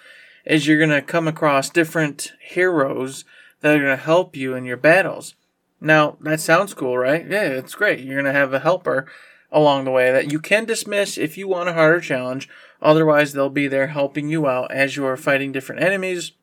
[0.46, 3.26] is you're gonna come across different heroes
[3.62, 5.36] that are gonna help you in your battles.
[5.82, 7.26] Now that sounds cool, right?
[7.28, 8.00] Yeah, it's great.
[8.00, 9.08] You're gonna have a helper
[9.52, 12.50] along the way that you can dismiss if you want a harder challenge.
[12.82, 16.34] Otherwise, they'll be there helping you out as you are fighting different enemies.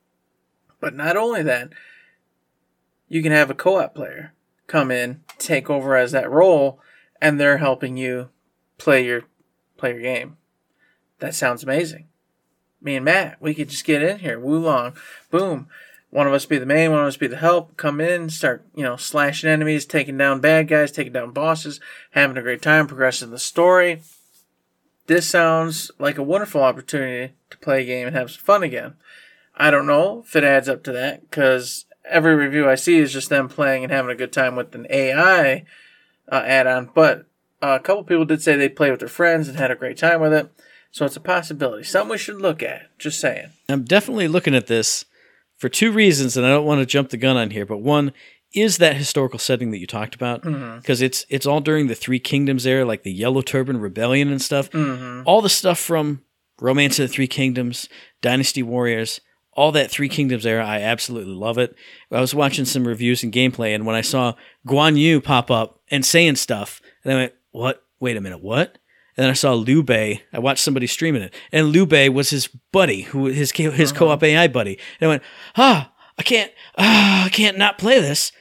[0.80, 1.68] But not only that,
[3.12, 4.32] you can have a co-op player
[4.66, 6.80] come in, take over as that role,
[7.20, 8.30] and they're helping you
[8.78, 9.24] play your
[9.76, 10.38] play your game.
[11.18, 12.06] That sounds amazing.
[12.80, 14.94] Me and Matt, we could just get in here, Wo Long,
[15.30, 15.68] boom.
[16.08, 18.64] One of us be the main, one of us be the help, come in, start,
[18.74, 21.80] you know, slashing enemies, taking down bad guys, taking down bosses,
[22.12, 24.00] having a great time, progressing the story.
[25.06, 28.94] This sounds like a wonderful opportunity to play a game and have some fun again.
[29.54, 33.12] I don't know if it adds up to that, because every review I see is
[33.12, 35.64] just them playing and having a good time with an AI
[36.30, 36.90] uh, add-on.
[36.94, 37.26] But
[37.62, 39.96] uh, a couple people did say they played with their friends and had a great
[39.96, 40.50] time with it.
[40.90, 41.84] So it's a possibility.
[41.84, 42.96] Something we should look at.
[42.98, 43.48] Just saying.
[43.68, 45.04] I'm definitely looking at this
[45.56, 48.12] for two reasons, and I don't want to jump the gun on here, but one
[48.52, 52.18] is that historical setting that you talked about because it's it's all during the Three
[52.18, 54.68] Kingdoms era, like the Yellow Turban Rebellion and stuff.
[55.24, 56.22] All the stuff from
[56.60, 57.88] Romance of the Three Kingdoms,
[58.20, 59.22] Dynasty Warriors,
[59.54, 61.74] all that Three Kingdoms era, I absolutely love it.
[62.10, 64.34] I was watching some reviews and gameplay, and when I saw
[64.66, 67.82] Guan Yu pop up and saying stuff, and I went, "What?
[68.00, 68.78] Wait a minute, what?"
[69.16, 70.22] And then I saw Liu Bei.
[70.32, 74.22] I watched somebody streaming it, and Liu Bei was his buddy, who his his co-op
[74.22, 74.78] AI buddy.
[75.00, 75.22] And I went,
[75.56, 78.32] "Ah, I can't, ah, I can't not play this."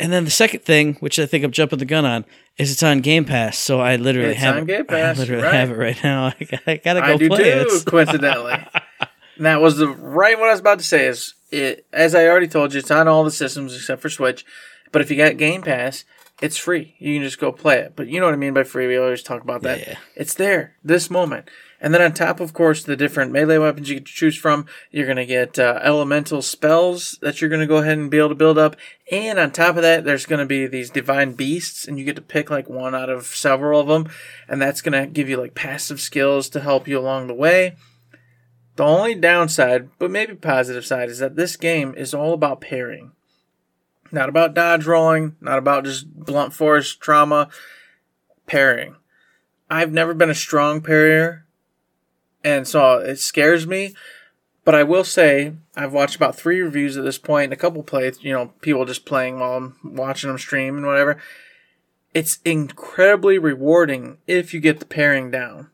[0.00, 2.24] And then the second thing, which I think I'm jumping the gun on,
[2.58, 3.56] is it's on Game Pass.
[3.56, 4.66] So I literally It's have on it.
[4.66, 5.54] Game Pass, I literally right.
[5.54, 6.26] have it right now.
[6.66, 7.58] I gotta, go I do play too, it.
[7.58, 8.54] It's- coincidentally.
[9.38, 12.48] that was the right what I was about to say is it as I already
[12.48, 14.44] told you, it's on all the systems except for Switch.
[14.92, 16.04] But if you got Game Pass,
[16.40, 16.94] it's free.
[16.98, 17.94] You can just go play it.
[17.96, 18.86] But you know what I mean by free.
[18.86, 19.78] We always talk about that.
[19.80, 19.96] Yeah.
[20.16, 21.48] It's there this moment.
[21.80, 24.64] And then on top, of course, the different melee weapons you get to choose from,
[24.90, 28.16] you're going to get uh, elemental spells that you're going to go ahead and be
[28.16, 28.74] able to build up.
[29.12, 32.16] And on top of that, there's going to be these divine beasts, and you get
[32.16, 34.08] to pick like one out of several of them.
[34.48, 37.76] And that's going to give you like passive skills to help you along the way.
[38.76, 43.12] The only downside, but maybe positive side, is that this game is all about parrying.
[44.10, 47.48] Not about dodge rolling, not about just blunt force trauma,
[48.46, 48.96] parrying.
[49.70, 51.46] I've never been a strong parrier,
[52.42, 53.94] and so it scares me.
[54.64, 57.82] But I will say, I've watched about three reviews at this point, and a couple
[57.82, 61.18] plays, you know, people just playing while I'm watching them stream and whatever.
[62.14, 65.70] It's incredibly rewarding if you get the parrying down.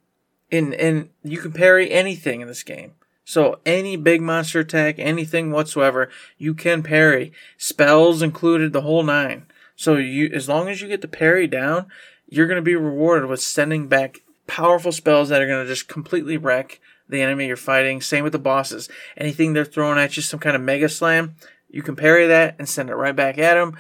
[0.53, 2.93] And, and you can parry anything in this game.
[3.25, 7.33] So any big monster attack, anything whatsoever, you can parry.
[7.57, 9.47] Spells included, the whole nine.
[9.77, 11.87] So you, as long as you get the parry down,
[12.29, 15.87] you're going to be rewarded with sending back powerful spells that are going to just
[15.87, 18.01] completely wreck the enemy you're fighting.
[18.01, 18.89] Same with the bosses.
[19.17, 21.37] Anything they're throwing at you, some kind of mega slam,
[21.69, 23.77] you can parry that and send it right back at them,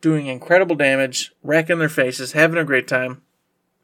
[0.00, 3.20] doing incredible damage, wrecking their faces, having a great time.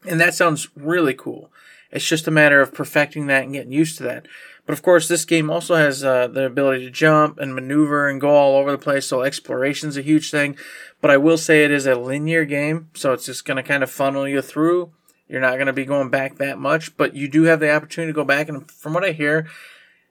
[0.07, 1.50] And that sounds really cool.
[1.91, 4.27] It's just a matter of perfecting that and getting used to that.
[4.65, 8.21] But of course, this game also has uh, the ability to jump and maneuver and
[8.21, 10.55] go all over the place, so exploration's a huge thing.
[11.01, 13.83] But I will say it is a linear game, so it's just going to kind
[13.83, 14.93] of funnel you through.
[15.27, 18.11] You're not going to be going back that much, but you do have the opportunity
[18.11, 18.49] to go back.
[18.49, 19.47] And from what I hear,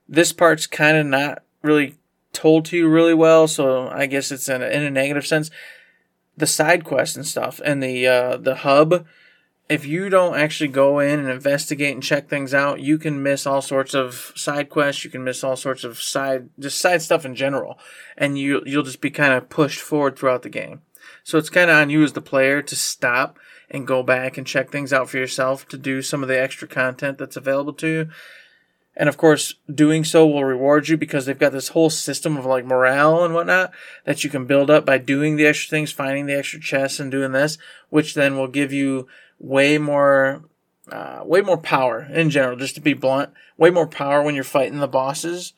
[0.09, 1.97] this part's kind of not really
[2.33, 5.51] told to you really well, so I guess it's in a, in a negative sense.
[6.37, 9.07] The side quests and stuff, and the uh, the hub
[9.71, 13.47] if you don't actually go in and investigate and check things out, you can miss
[13.47, 15.05] all sorts of side quests.
[15.05, 17.79] You can miss all sorts of side, just side stuff in general,
[18.19, 20.83] and you you'll just be kind of pushed forward throughout the game.
[21.23, 23.39] So it's kind of on you as the player to stop
[23.71, 26.67] and go back and check things out for yourself to do some of the extra
[26.67, 28.09] content that's available to you.
[28.97, 32.45] And of course, doing so will reward you because they've got this whole system of
[32.45, 33.71] like morale and whatnot
[34.05, 37.11] that you can build up by doing the extra things, finding the extra chests and
[37.11, 37.57] doing this,
[37.89, 39.07] which then will give you
[39.41, 40.45] way more,
[40.93, 44.45] uh, way more power in general, just to be blunt, way more power when you're
[44.45, 45.55] fighting the bosses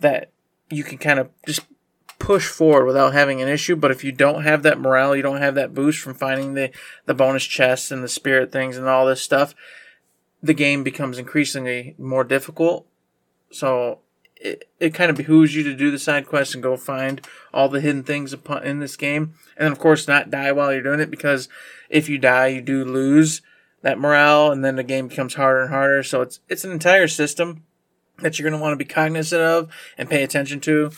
[0.00, 0.30] that
[0.70, 1.62] you can kind of just
[2.18, 3.76] push forward without having an issue.
[3.76, 6.70] But if you don't have that morale, you don't have that boost from finding the,
[7.04, 9.54] the bonus chests and the spirit things and all this stuff,
[10.42, 12.86] the game becomes increasingly more difficult.
[13.50, 14.00] So
[14.36, 17.68] it, it kind of behooves you to do the side quests and go find all
[17.68, 19.34] the hidden things in this game.
[19.56, 21.48] And of course, not die while you're doing it because
[21.88, 23.42] if you die, you do lose
[23.82, 26.02] that morale and then the game becomes harder and harder.
[26.02, 27.64] So it's, it's an entire system
[28.18, 30.90] that you're going to want to be cognizant of and pay attention to.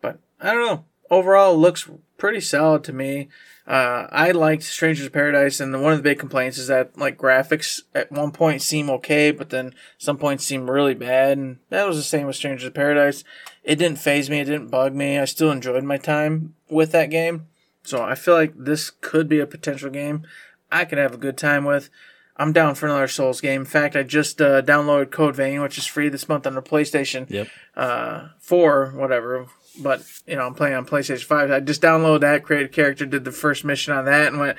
[0.00, 0.84] But I don't know.
[1.10, 3.28] Overall, looks pretty solid to me.
[3.66, 7.16] Uh, I liked Strangers of Paradise, and one of the big complaints is that like
[7.16, 11.38] graphics at one point seem okay, but then some points seem really bad.
[11.38, 13.24] And that was the same with Strangers of Paradise.
[13.62, 14.40] It didn't phase me.
[14.40, 15.18] It didn't bug me.
[15.18, 17.46] I still enjoyed my time with that game.
[17.84, 20.26] So I feel like this could be a potential game
[20.74, 21.88] I could have a good time with.
[22.36, 23.60] I'm down for another Souls game.
[23.60, 26.62] In fact, I just uh, downloaded Code Vein, which is free this month on the
[26.62, 27.46] PlayStation Yep.
[27.76, 29.46] uh, 4, whatever.
[29.82, 31.50] But, you know, I'm playing on PlayStation 5.
[31.50, 34.56] I just downloaded that, created a character, did the first mission on that, and went,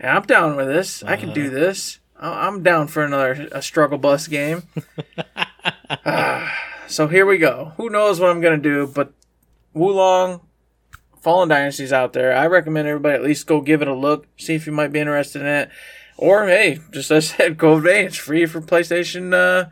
[0.00, 1.02] yeah, I'm down with this.
[1.02, 1.98] I can do this.
[2.18, 4.62] I- I'm down for another a struggle bus game.
[6.04, 6.52] Ah,
[6.88, 7.72] so here we go.
[7.76, 9.12] Who knows what I'm going to do, but
[9.72, 10.40] Wo Long,
[11.20, 12.36] Fallen Dynasty's out there.
[12.36, 15.00] I recommend everybody at least go give it a look, see if you might be
[15.00, 15.70] interested in it.
[16.16, 19.68] Or, hey, just as I said, Code Vein, it's free for PlayStation uh,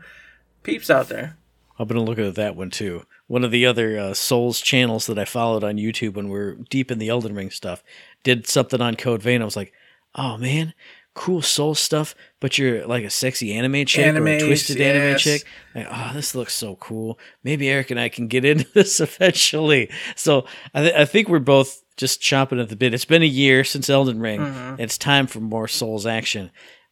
[0.63, 1.37] peeps out there.
[1.77, 3.03] I'm gonna look at that one too.
[3.27, 6.55] One of the other uh, Souls channels that I followed on YouTube when we are
[6.55, 7.83] deep in the Elden Ring stuff
[8.23, 9.41] did something on Code Vein.
[9.41, 9.73] I was like,
[10.15, 10.73] oh man,
[11.15, 15.17] cool Soul stuff, but you're like a sexy anime chick or a Animes, twisted anime
[15.17, 15.43] chick.
[15.73, 17.17] Like, oh, this looks so cool.
[17.43, 19.89] Maybe Eric and I can get into this eventually.
[20.15, 22.93] So I, th- I think we're both just chomping at the bit.
[22.93, 24.41] It's been a year since Elden Ring.
[24.41, 24.81] Mm-hmm.
[24.81, 26.51] It's time for more Souls action,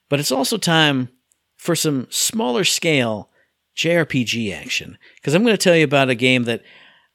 [0.09, 1.09] but it's also time
[1.57, 3.29] for some smaller scale
[3.75, 4.97] JRPG action.
[5.15, 6.63] Because I'm going to tell you about a game that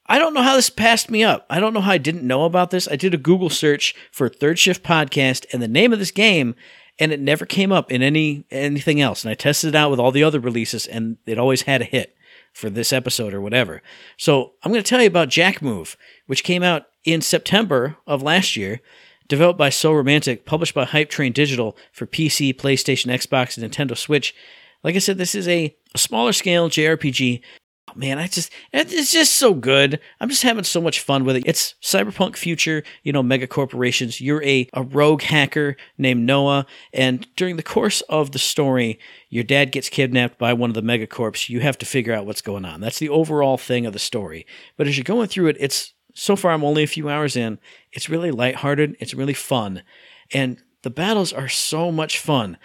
[0.07, 1.47] I don't know how this passed me up.
[1.51, 2.89] I don't know how I didn't know about this.
[2.89, 6.55] I did a Google search for Third Shift Podcast and the name of this game,
[6.99, 9.23] and it never came up in any anything else.
[9.23, 11.85] And I tested it out with all the other releases, and it always had a
[11.85, 12.17] hit
[12.55, 13.83] for this episode or whatever.
[14.17, 18.23] So I'm going to tell you about Jack Move, which came out in September of
[18.23, 18.81] last year.
[19.29, 23.95] Developed by So Romantic, published by Hype Train Digital for PC, PlayStation, Xbox, and Nintendo
[23.95, 24.35] Switch.
[24.83, 27.43] Like I said, this is a, a smaller scale JRPG.
[27.89, 29.99] Oh, man, I just it's just so good.
[30.21, 31.45] I'm just having so much fun with it.
[31.47, 34.21] It's cyberpunk future, you know, mega corporations.
[34.21, 38.99] You're a, a rogue hacker named Noah, and during the course of the story,
[39.31, 41.49] your dad gets kidnapped by one of the megacorps.
[41.49, 42.81] You have to figure out what's going on.
[42.81, 44.47] That's the overall thing of the story.
[44.77, 47.59] But as you're going through it, it's so far I'm only a few hours in.
[47.93, 48.97] It's really lighthearted.
[49.01, 49.83] It's really fun,
[50.33, 52.59] and the battles are so much fun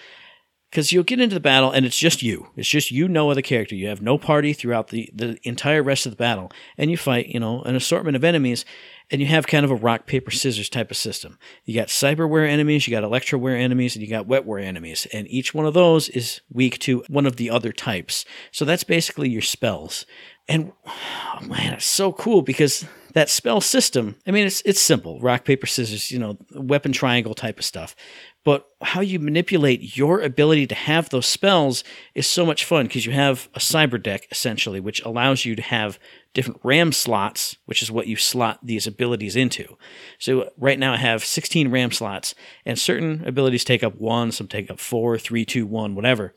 [0.74, 2.48] because you'll get into the battle and it's just you.
[2.56, 3.76] It's just you, no other character.
[3.76, 7.28] You have no party throughout the, the entire rest of the battle, and you fight,
[7.28, 8.66] you know, an assortment of enemies,
[9.12, 11.38] and you have kind of a rock paper scissors type of system.
[11.64, 15.54] You got cyberware enemies, you got electroware enemies, and you got wetware enemies, and each
[15.54, 18.26] one of those is weak to one of the other types.
[18.52, 20.08] So that's basically your spells.
[20.48, 22.84] And oh man, it's so cool because
[23.14, 27.34] that spell system, I mean, it's it's simple rock, paper, scissors, you know, weapon triangle
[27.34, 27.96] type of stuff.
[28.44, 33.06] But how you manipulate your ability to have those spells is so much fun because
[33.06, 35.98] you have a cyber deck essentially, which allows you to have
[36.34, 39.78] different RAM slots, which is what you slot these abilities into.
[40.20, 44.48] So right now I have 16 RAM slots, and certain abilities take up one, some
[44.48, 46.34] take up four, three, two, one, whatever.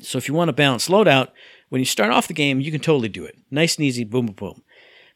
[0.00, 1.30] So if you want to balance loadout,
[1.70, 3.36] when you start off the game, you can totally do it.
[3.50, 4.62] Nice and easy, boom, boom, boom.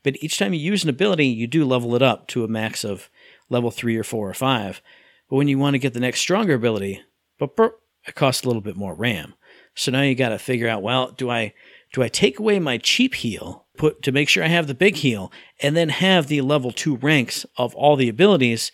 [0.05, 2.85] But each time you use an ability, you do level it up to a max
[2.85, 3.11] of
[3.51, 4.81] level three or four or five.
[5.29, 7.03] But when you want to get the next stronger ability,
[7.39, 7.51] but
[8.07, 9.35] it costs a little bit more RAM.
[9.75, 11.55] So now you got to figure out, well, do I
[11.93, 14.97] do I take away my cheap heal, put to make sure I have the big
[14.97, 18.73] heal, and then have the level two ranks of all the abilities,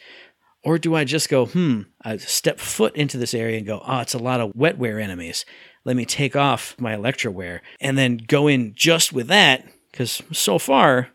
[0.64, 4.00] or do I just go, hmm, I step foot into this area and go, oh,
[4.00, 5.44] it's a lot of wetware enemies.
[5.84, 10.58] Let me take off my electroware and then go in just with that, because so
[10.58, 11.10] far,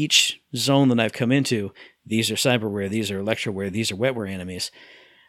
[0.00, 1.72] each zone that I've come into,
[2.06, 4.70] these are cyberware, these are electroware, these are wetware enemies.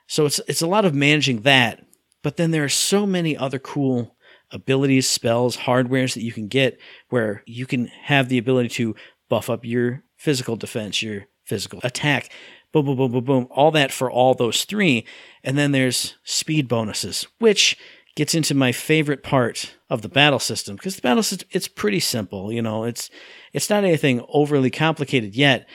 [0.08, 1.86] So it's it's a lot of managing that,
[2.24, 4.16] but then there are so many other cool
[4.52, 8.96] abilities, spells, hardwares that you can get where you can have the ability to
[9.30, 12.32] buff up your physical defense, your physical attack,
[12.72, 15.06] boom, boom, boom, boom, boom, all that for all those three.
[15.44, 17.78] And then there's speed bonuses, which
[18.16, 22.00] gets into my favorite part of the battle system because the battle system it's pretty
[22.00, 22.52] simple.
[22.52, 23.10] You know, it's
[23.54, 25.68] it's not anything overly complicated yet,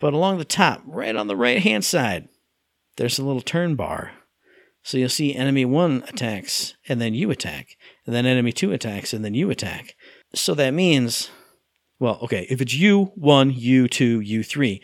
[0.00, 2.28] but along the top, right on the right hand side,
[2.96, 4.12] there's a little turn bar.
[4.82, 9.14] So you'll see enemy one attacks and then you attack, and then enemy two attacks
[9.14, 9.96] and then you attack.
[10.34, 11.30] So that means,
[11.98, 14.82] well, okay, if it's you one, you two, you three,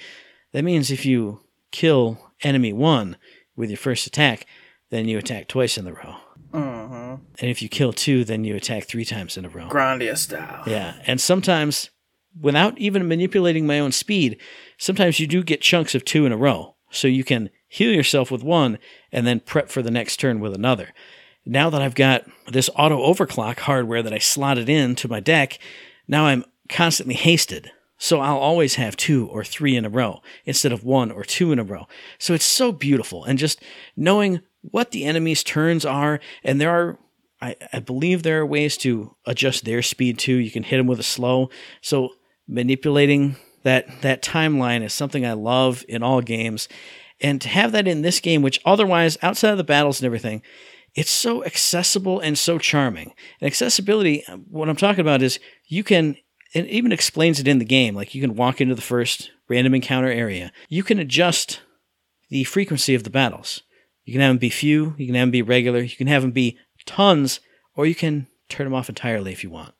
[0.52, 3.18] that means if you kill enemy one
[3.56, 4.46] with your first attack,
[4.88, 6.16] then you attack twice in the row.
[6.52, 7.14] Mm-hmm.
[7.40, 9.68] And if you kill two, then you attack three times in a row.
[9.68, 10.62] Grandia style.
[10.66, 11.90] Yeah, and sometimes,
[12.38, 14.38] without even manipulating my own speed,
[14.78, 16.76] sometimes you do get chunks of two in a row.
[16.90, 18.78] So you can heal yourself with one
[19.12, 20.92] and then prep for the next turn with another.
[21.46, 25.58] Now that I've got this auto overclock hardware that I slotted into my deck,
[26.08, 27.70] now I'm constantly hasted.
[27.96, 31.52] So I'll always have two or three in a row instead of one or two
[31.52, 31.86] in a row.
[32.18, 33.24] So it's so beautiful.
[33.24, 33.62] And just
[33.96, 36.98] knowing what the enemy's turns are, and there are
[37.42, 40.34] I, I believe there are ways to adjust their speed too.
[40.34, 41.50] You can hit them with a slow.
[41.80, 42.10] So
[42.46, 46.68] manipulating that that timeline is something I love in all games.
[47.20, 50.42] And to have that in this game, which otherwise outside of the battles and everything,
[50.94, 53.12] it's so accessible and so charming.
[53.40, 56.16] And accessibility, what I'm talking about is you can
[56.52, 57.94] it even explains it in the game.
[57.94, 60.52] Like you can walk into the first random encounter area.
[60.68, 61.60] You can adjust
[62.28, 63.62] the frequency of the battles.
[64.04, 66.22] You can have them be few, you can have them be regular, you can have
[66.22, 67.40] them be tons,
[67.74, 69.74] or you can turn them off entirely if you want.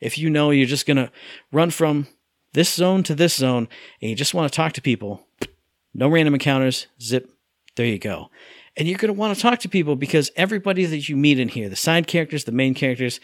[0.00, 1.10] If you know you're just going to
[1.52, 2.06] run from
[2.52, 3.68] this zone to this zone
[4.00, 5.26] and you just want to talk to people,
[5.94, 7.30] no random encounters, zip,
[7.76, 8.30] there you go.
[8.76, 11.48] And you're going to want to talk to people because everybody that you meet in
[11.48, 13.20] here, the side characters, the main characters,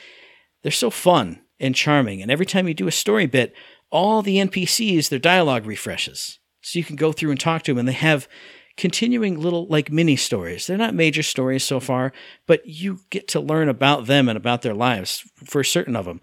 [0.63, 2.23] they're so fun and charming.
[2.23, 3.55] And every time you do a story bit,
[3.91, 6.39] all the NPCs, their dialogue refreshes.
[6.63, 8.29] So you can go through and talk to them, and they have
[8.77, 10.67] continuing little like mini stories.
[10.67, 12.13] They're not major stories so far,
[12.47, 16.21] but you get to learn about them and about their lives for certain of them.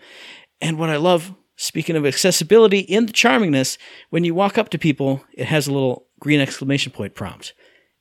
[0.61, 3.77] And what I love, speaking of accessibility in the charmingness,
[4.09, 7.53] when you walk up to people, it has a little green exclamation point prompt.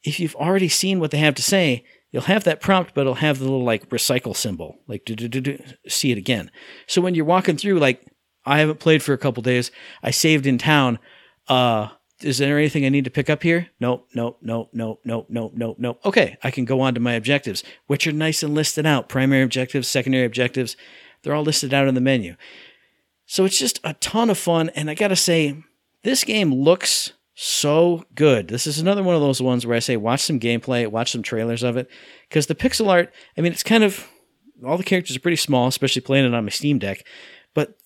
[0.03, 3.15] If you've already seen what they have to say, you'll have that prompt, but it'll
[3.15, 6.51] have the little like recycle symbol, like do do do do, see it again.
[6.87, 8.03] So when you're walking through, like
[8.45, 9.71] I haven't played for a couple days,
[10.03, 10.99] I saved in town.
[11.49, 11.89] Uh,
[12.23, 13.69] is there anything I need to pick up here?
[13.81, 16.01] Nope, nope, nope, nope, nope, nope, nope, nope.
[16.05, 19.09] Okay, I can go on to my objectives, which are nice and listed out.
[19.09, 20.77] Primary objectives, secondary objectives,
[21.23, 22.35] they're all listed out in the menu.
[23.27, 25.63] So it's just a ton of fun, and I gotta say,
[26.03, 28.49] this game looks so good.
[28.49, 31.23] This is another one of those ones where I say watch some gameplay, watch some
[31.23, 31.89] trailers of it,
[32.29, 34.09] because the pixel art, I mean, it's kind of
[34.67, 37.07] all the characters are pretty small, especially playing it on my Steam Deck,
[37.55, 37.79] but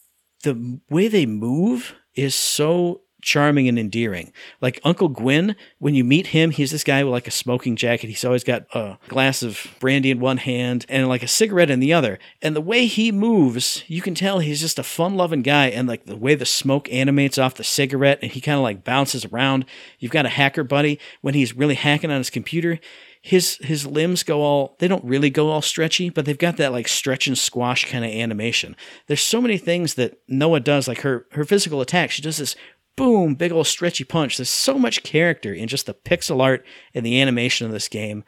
[0.42, 4.32] the way they move is so charming and endearing.
[4.60, 8.08] Like Uncle Gwyn, when you meet him, he's this guy with like a smoking jacket.
[8.08, 11.80] He's always got a glass of brandy in one hand and like a cigarette in
[11.80, 12.18] the other.
[12.42, 15.68] And the way he moves, you can tell he's just a fun loving guy.
[15.68, 18.84] And like the way the smoke animates off the cigarette and he kind of like
[18.84, 19.64] bounces around.
[19.98, 22.80] You've got a hacker buddy when he's really hacking on his computer.
[23.24, 26.72] His his limbs go all they don't really go all stretchy, but they've got that
[26.72, 28.74] like stretch and squash kind of animation.
[29.06, 32.10] There's so many things that Noah does, like her her physical attack.
[32.10, 32.56] She does this
[32.96, 34.36] boom, big old stretchy punch.
[34.36, 36.64] There's so much character in just the pixel art
[36.94, 38.24] and the animation of this game.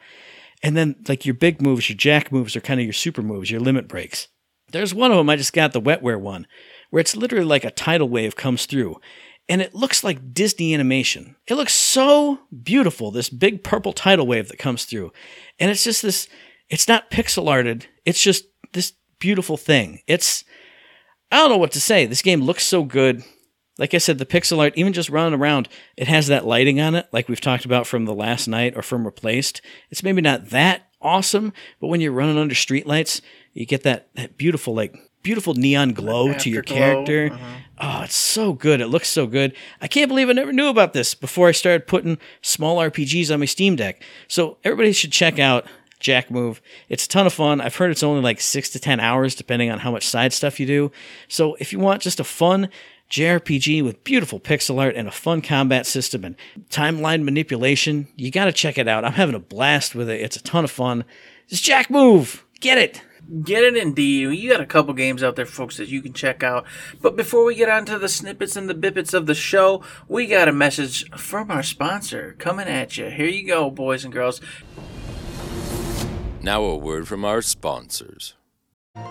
[0.63, 3.51] And then, like your big moves, your jack moves are kind of your super moves,
[3.51, 4.27] your limit breaks.
[4.71, 6.47] There's one of them, I just got the wetware one,
[6.89, 8.97] where it's literally like a tidal wave comes through.
[9.47, 11.35] And it looks like Disney animation.
[11.47, 15.11] It looks so beautiful, this big purple tidal wave that comes through.
[15.59, 16.27] And it's just this,
[16.67, 20.01] it's not pixel arted, it's just this beautiful thing.
[20.07, 20.43] It's,
[21.31, 22.07] I don't know what to say.
[22.07, 23.23] This game looks so good
[23.77, 25.67] like I said, the pixel art, even just running around,
[25.97, 28.81] it has that lighting on it, like we've talked about from the last night or
[28.81, 29.61] from Replaced.
[29.89, 33.21] It's maybe not that awesome, but when you're running under streetlights,
[33.53, 37.29] you get that, that beautiful, like, beautiful neon glow to your character.
[37.33, 37.55] uh-huh.
[37.77, 38.79] Oh, it's so good.
[38.79, 39.53] It looks so good.
[39.81, 43.41] I can't believe I never knew about this before I started putting small RPGs on
[43.41, 44.01] my Steam Deck.
[44.29, 45.65] So everybody should check out
[45.99, 46.61] Jack Move.
[46.87, 47.59] It's a ton of fun.
[47.59, 50.57] I've heard it's only like six to 10 hours, depending on how much side stuff
[50.59, 50.91] you do.
[51.27, 52.69] So if you want just a fun
[53.09, 56.35] JRPG with beautiful pixel art and a fun combat system and
[56.69, 59.05] timeline manipulation, you got to check it out.
[59.05, 60.21] I'm having a blast with it.
[60.21, 61.05] It's a ton of fun.
[61.47, 62.45] It's Jack Move.
[62.59, 63.01] Get it.
[63.43, 64.37] Get it indeed.
[64.37, 66.65] You got a couple games out there, folks, that you can check out.
[67.01, 70.27] But before we get on to the snippets and the bippets of the show, we
[70.27, 73.09] got a message from our sponsor coming at you.
[73.09, 74.41] Here you go, boys and girls.
[76.41, 78.35] Now, a word from our sponsors.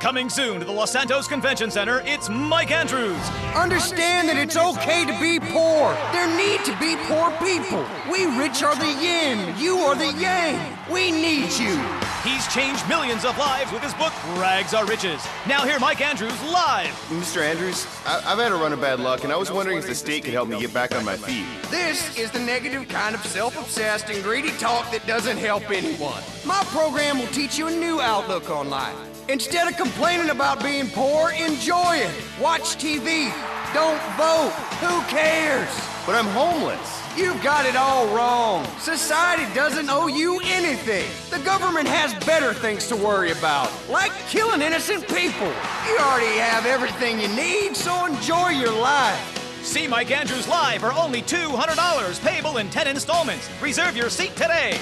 [0.01, 3.21] Coming soon to the Los Santos Convention Center, it's Mike Andrews.
[3.55, 5.93] Understand that it's okay to be poor.
[6.13, 7.85] There need to be poor people.
[8.11, 10.57] We rich are the yin, you are the yang.
[10.91, 11.77] We need you.
[12.25, 15.23] He's changed millions of lives with his book, Rags Are Riches.
[15.47, 16.89] Now, hear Mike Andrews live.
[17.11, 17.43] Mr.
[17.43, 19.95] Andrews, I- I've had a run of bad luck, and I was wondering if the
[19.95, 21.45] state could help me get back on my feet.
[21.71, 26.23] This is the negative kind of self obsessed and greedy talk that doesn't help anyone.
[26.47, 28.97] My program will teach you a new outlook on life.
[29.29, 32.15] Instead of complaining about being poor, enjoy it.
[32.39, 33.33] Watch TV.
[33.73, 34.53] Don't vote.
[34.81, 35.69] Who cares?
[36.05, 37.01] But I'm homeless.
[37.17, 38.67] You've got it all wrong.
[38.79, 41.09] Society doesn't owe you anything.
[41.31, 45.53] The government has better things to worry about, like killing innocent people.
[45.89, 49.65] You already have everything you need, so enjoy your life.
[49.65, 53.49] See Mike Andrews live for only $200, payable in 10 installments.
[53.63, 54.79] Reserve your seat today.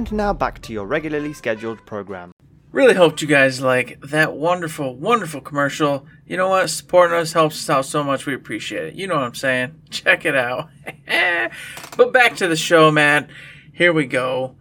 [0.00, 2.32] And now back to your regularly scheduled program.
[2.72, 6.06] Really hoped you guys like that wonderful, wonderful commercial.
[6.24, 6.70] You know what?
[6.70, 8.24] Supporting us helps us out so much.
[8.24, 8.94] We appreciate it.
[8.94, 9.78] You know what I'm saying?
[9.90, 10.70] Check it out.
[11.98, 13.28] but back to the show, Matt.
[13.74, 14.56] Here we go.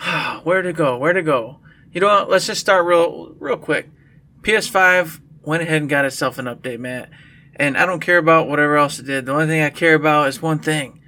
[0.42, 0.96] Where to go?
[0.96, 1.58] Where to go?
[1.92, 2.30] You know what?
[2.30, 3.90] Let's just start real, real quick.
[4.40, 7.10] PS5 went ahead and got itself an update, Matt.
[7.56, 9.26] And I don't care about whatever else it did.
[9.26, 11.02] The only thing I care about is one thing.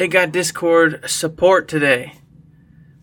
[0.00, 2.14] It got Discord support today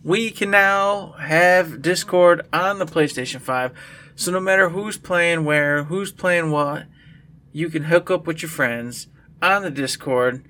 [0.04, 3.72] we can now have Discord on the PlayStation 5.
[4.14, 6.86] So no matter who's playing where, who's playing what,
[7.52, 9.08] you can hook up with your friends
[9.40, 10.44] on the Discord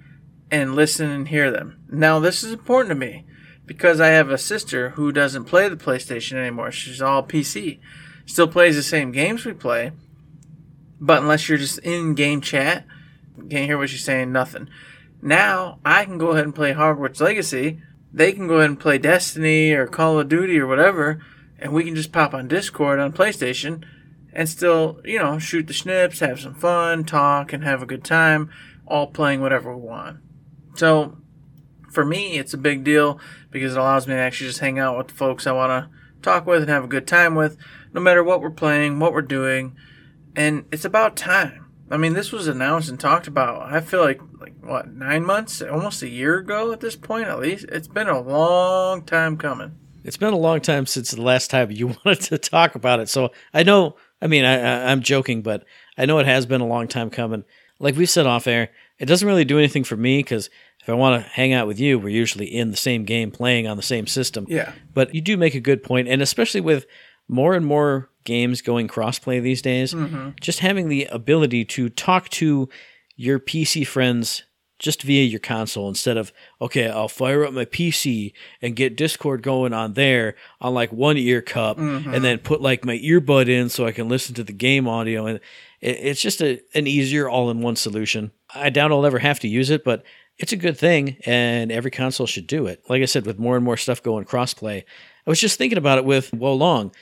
[0.50, 1.82] and listen and hear them.
[1.88, 3.24] Now, this is important to me
[3.66, 6.70] because I have a sister who doesn't play the PlayStation anymore.
[6.70, 7.80] She's all PC.
[8.26, 9.92] Still plays the same games we play,
[11.00, 12.86] but unless you're just in game chat,
[13.36, 14.68] can't hear what she's saying, nothing.
[15.20, 17.80] Now, I can go ahead and play Hogwarts Legacy
[18.12, 21.24] they can go ahead and play Destiny or Call of Duty or whatever,
[21.58, 23.84] and we can just pop on Discord on PlayStation
[24.32, 28.04] and still, you know, shoot the snips, have some fun, talk, and have a good
[28.04, 28.50] time,
[28.86, 30.18] all playing whatever we want.
[30.74, 31.18] So,
[31.90, 33.18] for me, it's a big deal
[33.50, 36.22] because it allows me to actually just hang out with the folks I want to
[36.22, 37.58] talk with and have a good time with,
[37.92, 39.76] no matter what we're playing, what we're doing,
[40.34, 41.66] and it's about time.
[41.90, 43.70] I mean, this was announced and talked about.
[43.70, 44.31] I feel like like
[44.62, 47.28] what nine months, almost a year ago at this point.
[47.28, 49.72] At least it's been a long time coming.
[50.04, 53.08] It's been a long time since the last time you wanted to talk about it.
[53.08, 53.96] So I know.
[54.20, 55.64] I mean, I, I'm joking, but
[55.98, 57.44] I know it has been a long time coming.
[57.80, 60.48] Like we said off air, it doesn't really do anything for me because
[60.80, 63.66] if I want to hang out with you, we're usually in the same game, playing
[63.66, 64.46] on the same system.
[64.48, 64.72] Yeah.
[64.94, 66.86] But you do make a good point, and especially with
[67.28, 70.38] more and more games going crossplay these days, Mhm.
[70.40, 72.68] just having the ability to talk to
[73.16, 74.44] your PC friends
[74.82, 79.42] just via your console instead of okay, I'll fire up my PC and get Discord
[79.42, 82.12] going on there on like one ear cup Mhm.
[82.14, 85.26] and then put like my earbud in so I can listen to the game audio
[85.26, 85.40] and
[85.80, 88.32] it, it's just a an easier all-in-one solution.
[88.54, 90.02] I doubt I'll ever have to use it, but
[90.38, 92.82] it's a good thing and every console should do it.
[92.88, 94.82] Like I said, with more and more stuff going crossplay,
[95.26, 96.92] I was just thinking about it with Wo Long.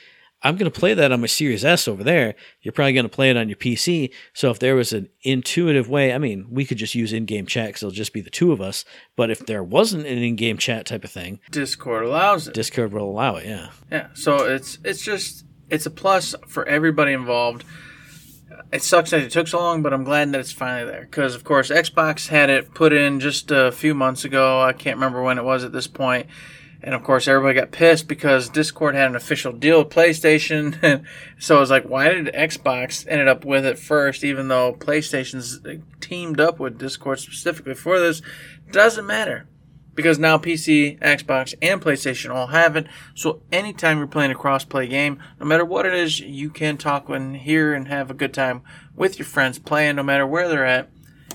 [0.43, 2.35] I'm going to play that on my Series S over there.
[2.61, 4.11] You're probably going to play it on your PC.
[4.33, 7.67] So if there was an intuitive way, I mean, we could just use in-game chat
[7.67, 8.83] because it'll just be the two of us.
[9.15, 12.53] But if there wasn't an in-game chat type of thing, Discord allows it.
[12.53, 13.45] Discord will allow it.
[13.45, 13.69] Yeah.
[13.91, 17.63] Yeah, so it's it's just it's a plus for everybody involved.
[18.71, 21.01] It sucks that it took so long, but I'm glad that it's finally there.
[21.01, 24.61] Because of course, Xbox had it put in just a few months ago.
[24.61, 26.27] I can't remember when it was at this point.
[26.83, 31.05] And of course, everybody got pissed because Discord had an official deal with PlayStation.
[31.39, 35.59] So it was like, why did Xbox ended up with it first, even though PlayStation's
[35.99, 38.21] teamed up with Discord specifically for this?
[38.71, 39.47] Doesn't matter
[39.95, 42.87] because now PC, Xbox, and PlayStation all have it.
[43.15, 47.09] So anytime you're playing a cross-play game, no matter what it is, you can talk
[47.09, 48.61] and hear and have a good time
[48.95, 50.89] with your friends playing, no matter where they're at,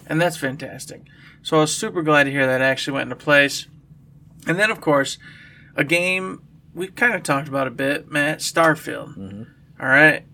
[0.06, 1.02] and that's fantastic.
[1.42, 3.66] So I was super glad to hear that actually went into place.
[4.46, 5.18] And then, of course,
[5.74, 6.42] a game
[6.74, 9.16] we've kind of talked about a bit, Matt, Starfield.
[9.16, 9.42] Mm-hmm.
[9.80, 10.24] All right,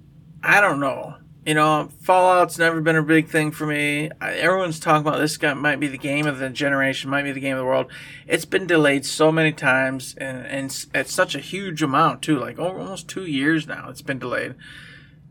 [0.43, 1.17] I don't know.
[1.47, 4.11] You know, Fallout's never been a big thing for me.
[4.21, 7.33] I, everyone's talking about this guy might be the game of the generation, might be
[7.33, 7.87] the game of the world.
[8.29, 12.61] It's been delayed so many times, and, and at such a huge amount too, like
[12.61, 13.89] almost two years now.
[13.89, 14.55] It's been delayed.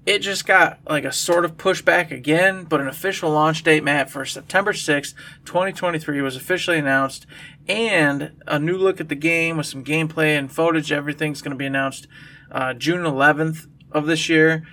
[0.06, 4.10] It just got like a sort of pushback again, but an official launch date, Matt,
[4.10, 5.14] for September sixth,
[5.45, 7.28] 2023 was officially announced,
[7.68, 10.91] and a new look at the game with some gameplay and footage.
[10.91, 12.08] Everything's going to be announced
[12.52, 14.68] uh, June 11th of this year.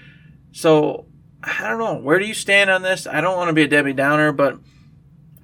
[0.52, 1.06] So
[1.42, 1.94] I don't know.
[1.94, 3.06] Where do you stand on this?
[3.06, 4.58] I don't want to be a Debbie Downer, but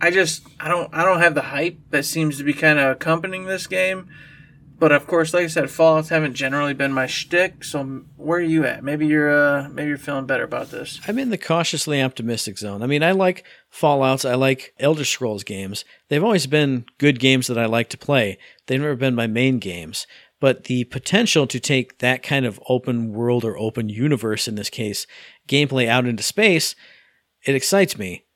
[0.00, 2.90] I just I don't I don't have the hype that seems to be kind of
[2.90, 4.08] accompanying this game.
[4.76, 7.62] But of course, like I said, Fallout's haven't generally been my shtick.
[7.64, 8.82] So where are you at?
[8.82, 11.00] Maybe you're uh maybe you're feeling better about this.
[11.06, 12.82] I'm in the cautiously optimistic zone.
[12.82, 14.28] I mean, I like Fallouts.
[14.28, 15.84] I like Elder Scrolls games.
[16.08, 18.36] They've always been good games that I like to play.
[18.66, 20.06] They've never been my main games.
[20.40, 24.68] but the potential to take that kind of open world or open universe in this
[24.68, 25.06] case
[25.48, 26.74] gameplay out into space,
[27.46, 28.26] it excites me.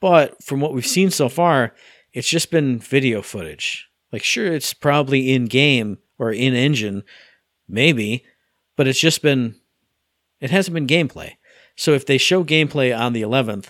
[0.00, 1.74] But from what we've seen so far,
[2.14, 3.89] it's just been video footage.
[4.12, 7.04] Like, sure, it's probably in game or in engine,
[7.68, 8.24] maybe,
[8.76, 9.54] but it's just been,
[10.40, 11.34] it hasn't been gameplay.
[11.76, 13.68] So if they show gameplay on the 11th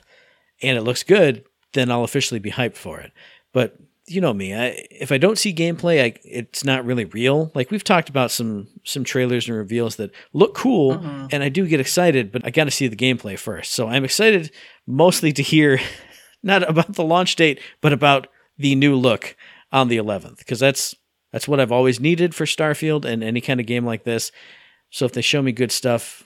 [0.63, 3.13] and it looks good, then I'll officially be hyped for it.
[3.53, 3.77] But
[4.09, 7.53] you know me, I, if I don't see gameplay, I, it's not really real.
[7.55, 11.33] Like we've talked about some some trailers and reveals that look cool, Mhm.
[11.33, 13.73] and I do get excited, but I got to see the gameplay first.
[13.73, 14.51] So I'm excited
[14.85, 15.79] mostly to hear
[16.43, 18.27] not about the launch date, but about
[18.59, 19.37] the new look
[19.73, 20.95] on the 11th, because that's
[21.33, 24.33] that's what I've always needed for Starfield and any kind of game like this.
[24.91, 26.25] So if they show me good stuff,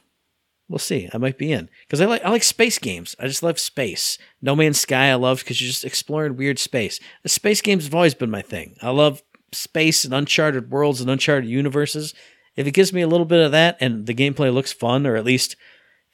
[0.69, 1.11] we'll see.
[1.13, 3.15] I might be in because I like I like space games.
[3.19, 4.19] I just love space.
[4.41, 7.01] No Man's Sky I love because you're just exploring weird space.
[7.23, 8.77] The space games have always been my thing.
[8.83, 9.23] I love
[9.53, 12.15] space and uncharted worlds and uncharted universes.
[12.57, 15.17] If it gives me a little bit of that and the gameplay looks fun, or
[15.17, 15.57] at least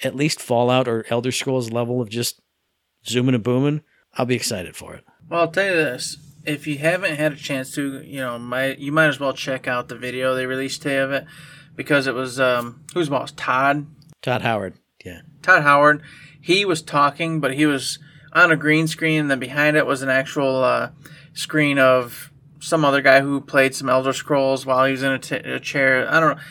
[0.03, 2.41] at least Fallout or Elder Scrolls level of just
[3.07, 3.83] zooming and booming,
[4.15, 5.05] I'll be excited for it.
[5.29, 8.79] Well, I'll tell you this: if you haven't had a chance to, you know, might
[8.79, 11.27] you might as well check out the video they released today of it
[11.77, 13.87] because it was um who's boss Todd
[14.23, 14.75] Todd Howard,
[15.05, 15.21] yeah.
[15.43, 16.03] Todd Howard.
[16.41, 17.99] He was talking, but he was
[18.33, 20.91] on a green screen, and then behind it was an actual uh,
[21.33, 22.31] screen of
[22.61, 25.59] some other guy who played some Elder Scrolls while he was in a, t- a
[25.59, 26.07] chair.
[26.11, 26.43] I don't know.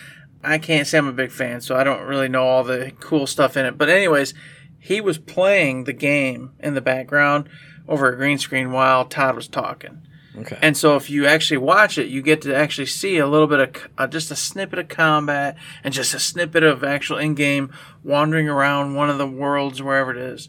[0.44, 3.28] I can't say I'm a big fan, so I don't really know all the cool
[3.28, 3.78] stuff in it.
[3.78, 4.34] But anyways,
[4.80, 7.50] he was playing the game in the background
[7.90, 10.04] over a green screen while Todd was talking.
[10.38, 10.58] Okay.
[10.62, 13.60] And so if you actually watch it, you get to actually see a little bit
[13.60, 17.74] of uh, just a snippet of combat and just a snippet of actual in-game
[18.04, 20.48] wandering around one of the worlds wherever it is.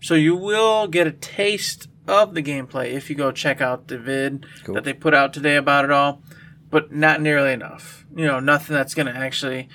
[0.00, 3.96] So you will get a taste of the gameplay if you go check out the
[3.96, 4.74] vid Cool.
[4.74, 6.22] that they put out today about it all,
[6.68, 8.04] but not nearly enough.
[8.14, 9.68] You know, nothing that's going to actually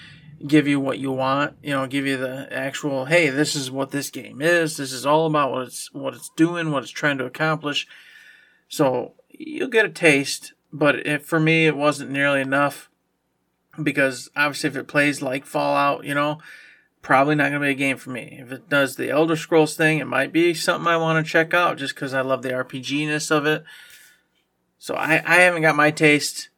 [0.45, 3.91] give you what you want, you know, give you the actual, hey, this is what
[3.91, 4.77] this game is.
[4.77, 7.87] This is all about what it's what it's doing, what it's trying to accomplish.
[8.67, 12.89] So you'll get a taste, but it, for me, it wasn't nearly enough
[13.81, 16.39] because obviously, if it plays like Fallout, you know,
[17.01, 18.37] probably not going to be a game for me.
[18.41, 21.53] If it does the Elder Scrolls thing, it might be something I want to check
[21.53, 23.63] out just because I love the RPG ness of it.
[24.79, 26.49] So I, I haven't got my taste.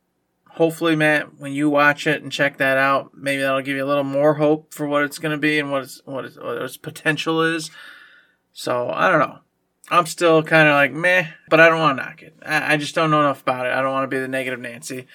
[0.59, 3.87] Hopefully, Matt, when you watch it and check that out, maybe that'll give you a
[3.87, 6.61] little more hope for what it's going to be and what its what its, what
[6.61, 7.71] its potential is.
[8.51, 9.39] So I don't know.
[9.89, 12.35] I'm still kind of like meh, but I don't want to knock it.
[12.45, 13.71] I, I just don't know enough about it.
[13.71, 15.07] I don't want to be the negative Nancy.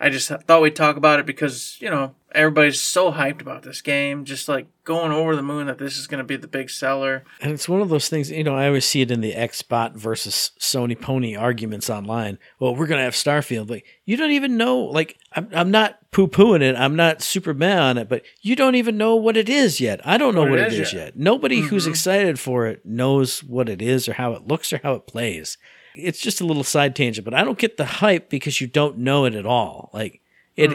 [0.00, 3.80] I just thought we'd talk about it because you know everybody's so hyped about this
[3.82, 6.70] game, just like going over the moon that this is going to be the big
[6.70, 7.24] seller.
[7.40, 9.94] And it's one of those things, you know, I always see it in the Xbot
[9.96, 12.38] versus Sony Pony arguments online.
[12.58, 13.70] Well, we're going to have Starfield.
[13.70, 16.76] Like, you don't even know, like, I'm, I'm not poo pooing it.
[16.76, 20.00] I'm not super mad on it, but you don't even know what it is yet.
[20.04, 21.16] I don't know what, it is yet.
[21.16, 21.90] Nobody who's Mhm.
[21.90, 25.56] excited for it knows what it is or how it looks or how it plays.
[25.96, 28.98] It's just a little side tangent, but I don't get the hype because you don't
[28.98, 29.90] know it at all.
[29.92, 30.20] Like,
[30.56, 30.70] it.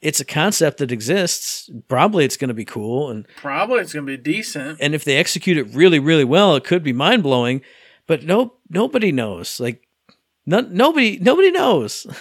[0.00, 1.68] It's a concept that exists.
[1.88, 4.78] Probably it's going to be cool, and Probably it's going to be decent.
[4.80, 7.60] and if they execute it really really well it could be mind blowing
[8.06, 9.86] but no nobody knows like
[10.46, 12.06] no, nobody nobody knows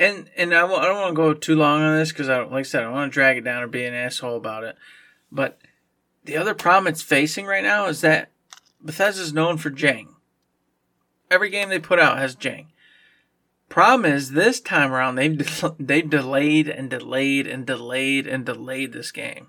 [0.00, 2.62] And and I, don't want to go too long on this because I like I
[2.62, 4.76] said I don't want to drag it down or be an asshole about it.
[5.30, 5.58] But
[6.24, 8.30] the other problem it's facing right now is that
[8.80, 10.06] Bethesda's known for jank.
[11.30, 12.68] Every game they put out has jank.
[13.70, 18.92] Problem is this time around they've de- they've delayed and delayed and delayed and delayed
[18.92, 19.46] this game.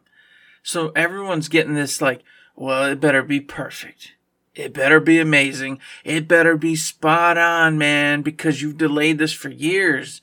[0.63, 2.22] So everyone's getting this like,
[2.55, 4.13] well, it better be perfect.
[4.53, 5.80] It better be amazing.
[6.03, 10.22] It better be spot on, man, because you've delayed this for years.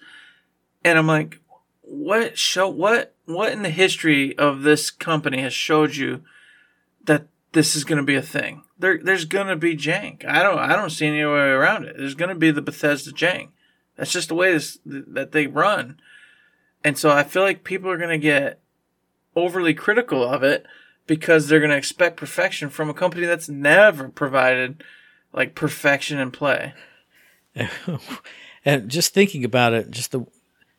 [0.84, 1.40] And I'm like,
[1.82, 6.22] what show what what in the history of this company has showed you
[7.04, 8.62] that this is going to be a thing?
[8.78, 10.24] There there's going to be jank.
[10.24, 11.96] I don't I don't see any way around it.
[11.98, 13.48] There's going to be the Bethesda jank.
[13.98, 16.00] That's just the way this, that they run.
[16.82, 18.60] And so I feel like people are going to get
[19.36, 20.64] overly critical of it
[21.06, 24.82] because they're going to expect perfection from a company that's never provided
[25.32, 26.72] like perfection in play.
[28.64, 30.24] and just thinking about it just the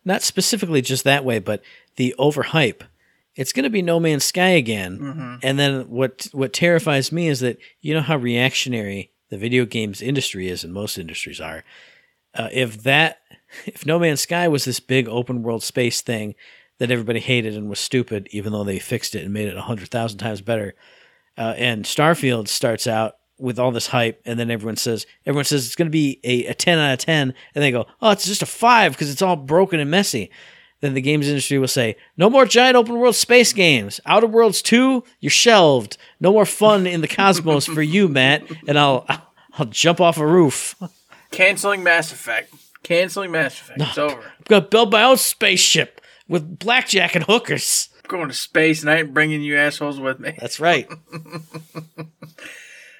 [0.05, 1.61] not specifically just that way but
[1.97, 2.83] the overhype
[3.35, 5.39] it's going to be no man's sky again Mhm.
[5.43, 10.01] and then what what terrifies me is that you know how reactionary the video games
[10.01, 11.63] industry is and most industries are
[12.39, 13.19] uh, if that
[13.65, 16.33] if no man's sky was this big open world space thing
[16.79, 19.61] that everybody hated and was stupid even though they fixed it and made it a
[19.61, 20.73] hundred thousand times better
[21.37, 25.65] uh, and starfield starts out with all this hype and then everyone says everyone says
[25.65, 28.25] it's going to be a, a 10 out of 10 and they go oh it's
[28.25, 30.31] just a 5 because it's all broken and messy
[30.81, 33.99] then the games industry will say, no more giant open world space games.
[34.05, 35.97] Outer Worlds 2, you're shelved.
[36.21, 38.43] No more fun in the cosmos for you, Matt.
[38.65, 39.05] And I'll
[39.53, 40.75] I'll jump off a roof.
[41.31, 42.53] Canceling Mass Effect.
[42.83, 43.81] Canceling Mass Effect.
[43.81, 44.21] It's over.
[44.21, 47.89] I'm gonna build my own spaceship with blackjack and hookers.
[48.03, 50.35] I'm going to space and I ain't bringing you assholes with me.
[50.39, 50.89] That's right.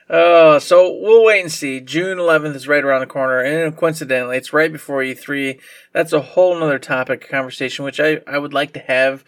[0.10, 1.80] Uh, so we'll wait and see.
[1.80, 5.60] June 11th is right around the corner, and coincidentally, it's right before E3.
[5.94, 9.24] That's a whole nother topic of conversation, which I, I would like to have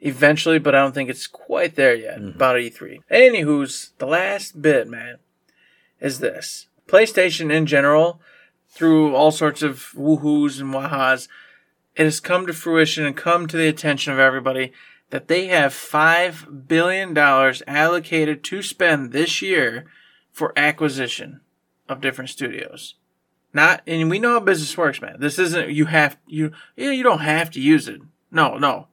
[0.00, 2.98] eventually, but I don't think it's quite there yet about E3.
[3.10, 5.16] Anywho's, the last bit, man,
[5.98, 6.66] is this.
[6.86, 8.20] PlayStation in general,
[8.78, 11.26] through all sorts of woohoos and wahas,
[11.96, 14.72] it has come to fruition and come to the attention of everybody
[15.10, 19.86] that they have $5 billion allocated to spend this year
[20.30, 21.40] for acquisition
[21.88, 22.94] of different studios.
[23.52, 25.16] Not, and we know how business works, man.
[25.18, 28.00] This isn't, you have, you, you you don't have to use it.
[28.30, 28.86] No, no.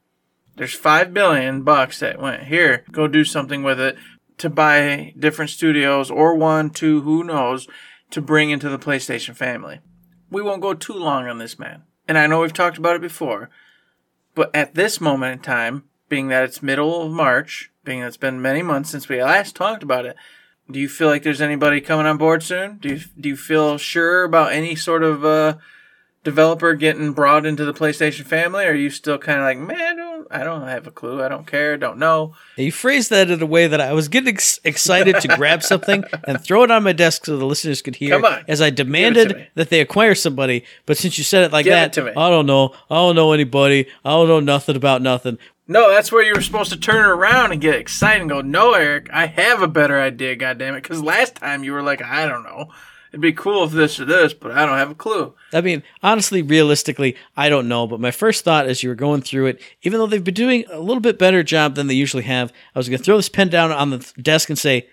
[0.56, 2.86] There's five billion bucks that went here.
[2.92, 3.98] Go do something with it
[4.40, 7.68] to buy different studios or one, two, who knows,
[8.12, 9.80] to bring into the PlayStation family.
[10.30, 11.84] We won't go too long on this, man.
[12.08, 13.50] And I know we've talked about it before,
[14.36, 18.18] but at this moment in time, being that it's middle of March, being that it's
[18.18, 20.16] been many months since we last talked about it,
[20.70, 22.78] do you feel like there's anybody coming on board soon?
[22.78, 25.58] Do you do you feel sure about any sort of uh,
[26.24, 28.66] developer getting brought into the PlayStation family?
[28.66, 30.00] Or are you still kind of like, man,
[30.32, 31.24] I don't, have a clue.
[31.24, 31.78] I don't care.
[31.78, 32.34] Don't know.
[32.58, 36.04] You phrased that in a way that I was getting ex- excited to grab something
[36.28, 38.44] and throw it on my desk so the listeners could hear Come on.
[38.48, 40.64] as I it demanded that they acquire somebody.
[40.86, 42.12] But since you said it like Give it that, to me.
[42.18, 42.74] I don't know.
[42.90, 43.88] I don't know anybody.
[44.04, 45.38] I don't know nothing about nothing.
[45.68, 48.42] No, that's where you were supposed to turn it around and get excited and go,
[48.42, 50.36] no, Eric, I have a better idea.
[50.36, 50.76] goddammit.
[50.84, 52.70] Because last time you were like, I don't know.
[53.16, 55.34] It'd be cool if this or this, but I don't have a clue.
[55.54, 57.88] I mean, honestly, realistically, I don't know.
[57.88, 60.66] But my first thought as you were going through it, even though they've been doing
[60.70, 63.30] a little bit better job than they usually have, I was going to throw this
[63.30, 64.90] pen down on the desk and say,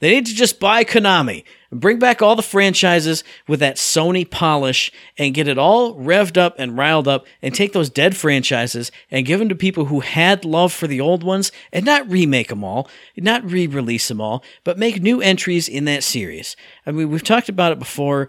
[0.00, 4.28] they need to just buy Konami and bring back all the franchises with that Sony
[4.28, 8.92] polish and get it all revved up and riled up and take those dead franchises
[9.10, 12.48] and give them to people who had love for the old ones and not remake
[12.48, 16.56] them all, not re release them all, but make new entries in that series.
[16.86, 18.28] I mean, we've talked about it before.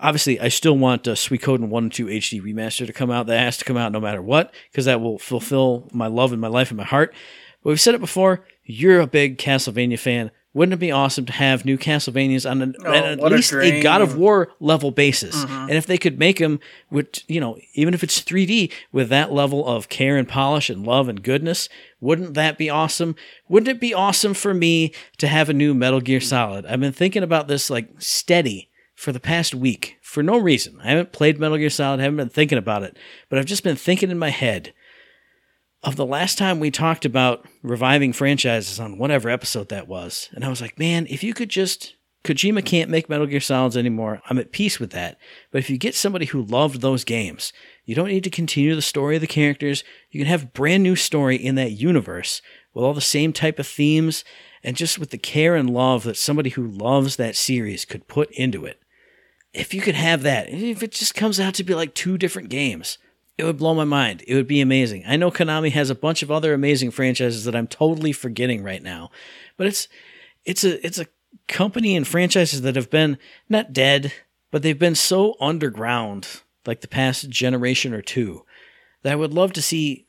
[0.00, 3.26] Obviously, I still want uh, Suikoden 1 and 2 HD remaster to come out.
[3.26, 6.40] That has to come out no matter what because that will fulfill my love and
[6.40, 7.14] my life and my heart.
[7.62, 8.44] But we've said it before.
[8.64, 10.30] You're a big Castlevania fan.
[10.54, 13.52] Wouldn't it be awesome to have new Castlevanias on an, Oh, at what a least
[13.52, 13.82] a.
[13.82, 15.44] God of War level basis?
[15.44, 15.62] Mhm.
[15.68, 19.32] And if they could make them with, you know, even if it's 3D with that
[19.32, 21.68] level of care and polish and love and goodness,
[22.00, 23.16] wouldn't that be awesome?
[23.48, 26.64] Wouldn't it be awesome for me to have a new Metal Gear Solid?
[26.66, 30.78] I've been thinking about this like steady for the past week for no reason.
[30.84, 32.96] I haven't played Metal Gear Solid, haven't been thinking about it,
[33.28, 34.72] but I've just been thinking in my head
[35.84, 40.30] of the last time we talked about reviving franchises on whatever episode that was.
[40.32, 41.94] And I was like, man, if you could just.
[42.24, 44.22] Kojima can't make Metal Gear Solids anymore.
[44.30, 45.18] I'm at peace with that.
[45.50, 47.52] But if you get somebody who loved those games,
[47.84, 49.84] you don't need to continue the story of the characters.
[50.10, 52.40] You can have brand new story in that universe
[52.72, 54.24] with all the same type of themes
[54.62, 58.30] and just with the care and love that somebody who loves that series could put
[58.30, 58.80] into it.
[59.52, 62.48] If you could have that, if it just comes out to be like two different
[62.48, 62.96] games,
[63.36, 64.22] it would blow my mind.
[64.26, 65.04] It would be amazing.
[65.06, 68.82] I know Konami has a bunch of other amazing franchises that I'm totally forgetting right
[68.82, 69.10] now,
[69.56, 69.88] but it's
[70.44, 71.06] it's a it's a
[71.48, 73.18] company and franchises that have been
[73.48, 74.12] not dead,
[74.50, 78.44] but they've been so underground like the past generation or two
[79.02, 80.06] that I would love to see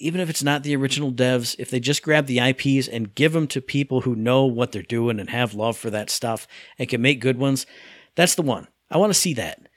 [0.00, 3.32] even if it's not the original devs, if they just grab the IPs and give
[3.32, 6.46] them to people who know what they're doing and have love for that stuff
[6.78, 7.66] and can make good ones,
[8.14, 8.68] that's the one.
[8.90, 9.67] I want to see that.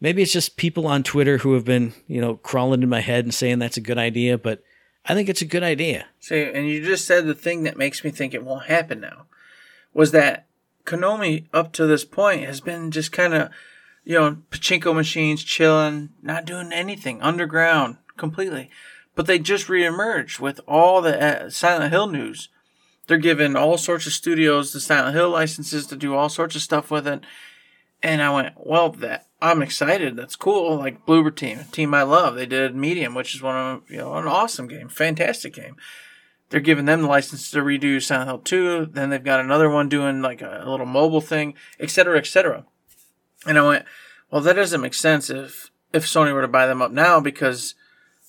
[0.00, 3.24] Maybe it's just people on Twitter who have been, you know, crawling in my head
[3.24, 4.62] and saying that's a good idea, but
[5.06, 6.06] I think it's a good idea.
[6.20, 9.26] See, and you just said the thing that makes me think it won't happen now
[9.94, 10.46] was that
[10.84, 13.50] Konami up to this point has been just kind of,
[14.04, 18.70] you know, pachinko machines chilling, not doing anything underground completely.
[19.14, 22.50] But they just reemerged with all the uh, Silent Hill news.
[23.06, 26.62] They're giving all sorts of studios the Silent Hill licenses to do all sorts of
[26.62, 27.24] stuff with it.
[28.02, 30.16] And I went, well, that I'm excited.
[30.16, 30.76] That's cool.
[30.76, 32.36] Like Bloober Team, a team I love.
[32.36, 35.76] They did Medium, which is one of you know an awesome game, fantastic game.
[36.48, 38.86] They're giving them the license to redo Silent Hill 2.
[38.92, 42.64] Then they've got another one doing like a, a little mobile thing, etc., etc.
[43.46, 43.84] And I went,
[44.30, 47.74] well, that doesn't make sense if if Sony were to buy them up now because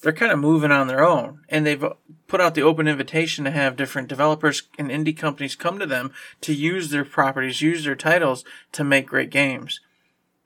[0.02, 1.94] they're kind of moving on their own, and they've uh,
[2.28, 6.12] put out the open invitation to have different developers and indie companies come to them
[6.42, 8.44] to use their properties, use their titles
[8.74, 9.80] to make great games.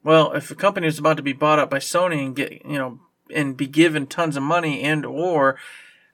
[0.04, 2.78] Well, if a company is about to be bought up by Sony and get, you
[2.78, 3.00] know,
[3.34, 5.58] and be given tons of money and or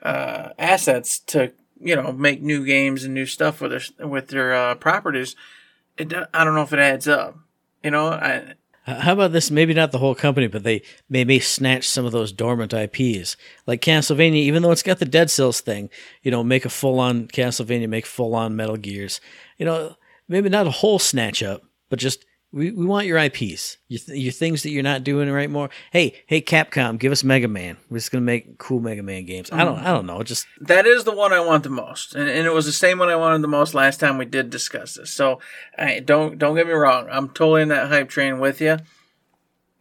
[0.03, 4.53] uh, assets to you know make new games and new stuff with their with their
[4.53, 5.35] uh, properties.
[5.97, 7.37] It I don't know if it adds up.
[7.83, 8.53] You know, I
[8.85, 9.51] How about this?
[9.51, 13.81] Maybe not the whole company, but they maybe snatch some of those dormant IPs, like
[13.81, 14.35] Castlevania.
[14.35, 15.89] Even though it's got the Dead Cells thing,
[16.23, 19.21] you know, make a full on Castlevania, make full on Metal Gears.
[19.57, 19.95] You know,
[20.27, 24.19] maybe not a whole snatch up, but just we, we want your IPs, your, th-
[24.19, 25.69] your things that you're not doing right more.
[25.91, 27.77] Hey, hey, Capcom, give us Mega Man.
[27.89, 29.49] We're just gonna make cool Mega Man games.
[29.51, 30.23] I don't, I don't know.
[30.23, 32.99] Just that is the one I want the most, and, and it was the same
[32.99, 35.11] one I wanted the most last time we did discuss this.
[35.11, 35.39] So,
[35.77, 38.77] I don't don't get me wrong, I'm totally in that hype train with you.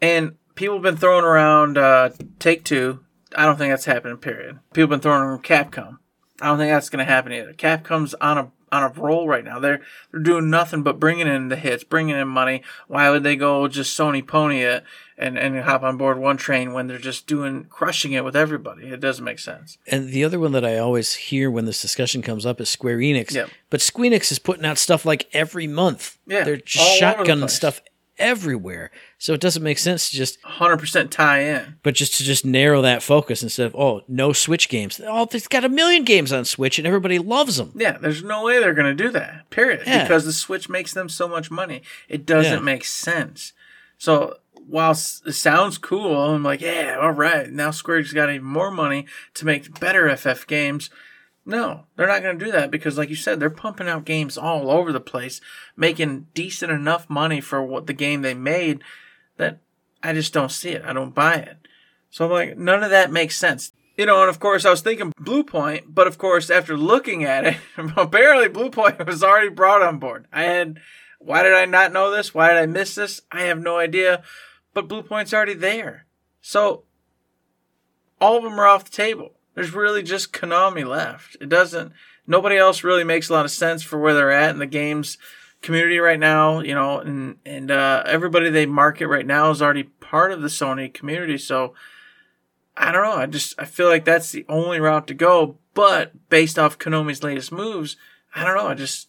[0.00, 3.00] And people have been throwing around uh, Take Two.
[3.34, 4.16] I don't think that's happening.
[4.16, 4.58] Period.
[4.72, 5.98] People have been throwing around Capcom.
[6.40, 7.54] I don't think that's to happen either.
[7.54, 9.58] Capcom's on a on a roll right now.
[9.58, 12.62] They're they're doing nothing but bringing in the hits, bringing in money.
[12.88, 14.84] Why would they go just Sony pony it
[15.16, 18.88] and and hop on board one train when they're just doing crushing it with everybody?
[18.88, 19.78] It doesn't make sense.
[19.86, 22.98] And the other one that I always hear when this discussion comes up is Square
[22.98, 23.32] Enix.
[23.32, 23.50] Yep.
[23.70, 26.18] But Squeenix is putting out stuff like every month.
[26.26, 27.80] Yeah, They're over the shotgunning stuff
[28.18, 28.90] everywhere.
[29.18, 31.76] So it doesn't make sense to just Hundred percent tie in.
[31.82, 35.00] but just to just narrow that focus instead of oh no Switch games.
[35.06, 37.72] Oh, there's got a million games on Switch and everybody loves them.
[37.74, 39.48] Yeah, there's no way they're going to do that.
[39.50, 39.82] Period.
[39.86, 40.02] Yeah.
[40.02, 41.82] Because the Switch makes them so much money.
[42.08, 42.60] It doesn't Yeah.
[42.60, 43.52] make sense.
[43.98, 44.36] So
[44.66, 47.48] while it sounds cool, I'm like, yeah, all right.
[47.50, 50.90] Now Square's got even more money to make better FF games.
[51.48, 54.36] No, they're not going to do that because, like you said, they're pumping out games
[54.36, 55.40] all over the place,
[55.76, 58.82] making decent enough money for what the game they made.
[59.36, 59.60] That
[60.02, 60.82] I just don't see it.
[60.84, 61.56] I don't buy it.
[62.10, 63.70] So I'm like, none of that makes sense.
[63.96, 67.46] You know, and of course I was thinking Bluepoint, but of course after looking at
[67.46, 67.56] it,
[67.96, 70.26] apparently Bluepoint was already brought on board.
[70.32, 70.80] I had,
[71.20, 72.34] why did I not know this?
[72.34, 73.22] Why did I miss this?
[73.30, 74.22] I have no idea,
[74.74, 76.06] but Bluepoint's already there.
[76.40, 76.82] So
[78.20, 79.32] all of them are off the table.
[79.56, 81.36] There's really just Konami left.
[81.40, 81.92] It doesn't,
[82.28, 85.18] nobody else really makes a lot of sense for where they're at in the games
[85.62, 89.82] community right now, you know, and, and, uh, everybody they market right now is already
[89.82, 91.38] part of the Sony community.
[91.38, 91.74] So,
[92.76, 93.16] I don't know.
[93.16, 95.56] I just I feel like that's the only route to go.
[95.74, 97.96] But based off Konami's latest moves,
[98.34, 98.68] I don't know.
[98.68, 99.08] It just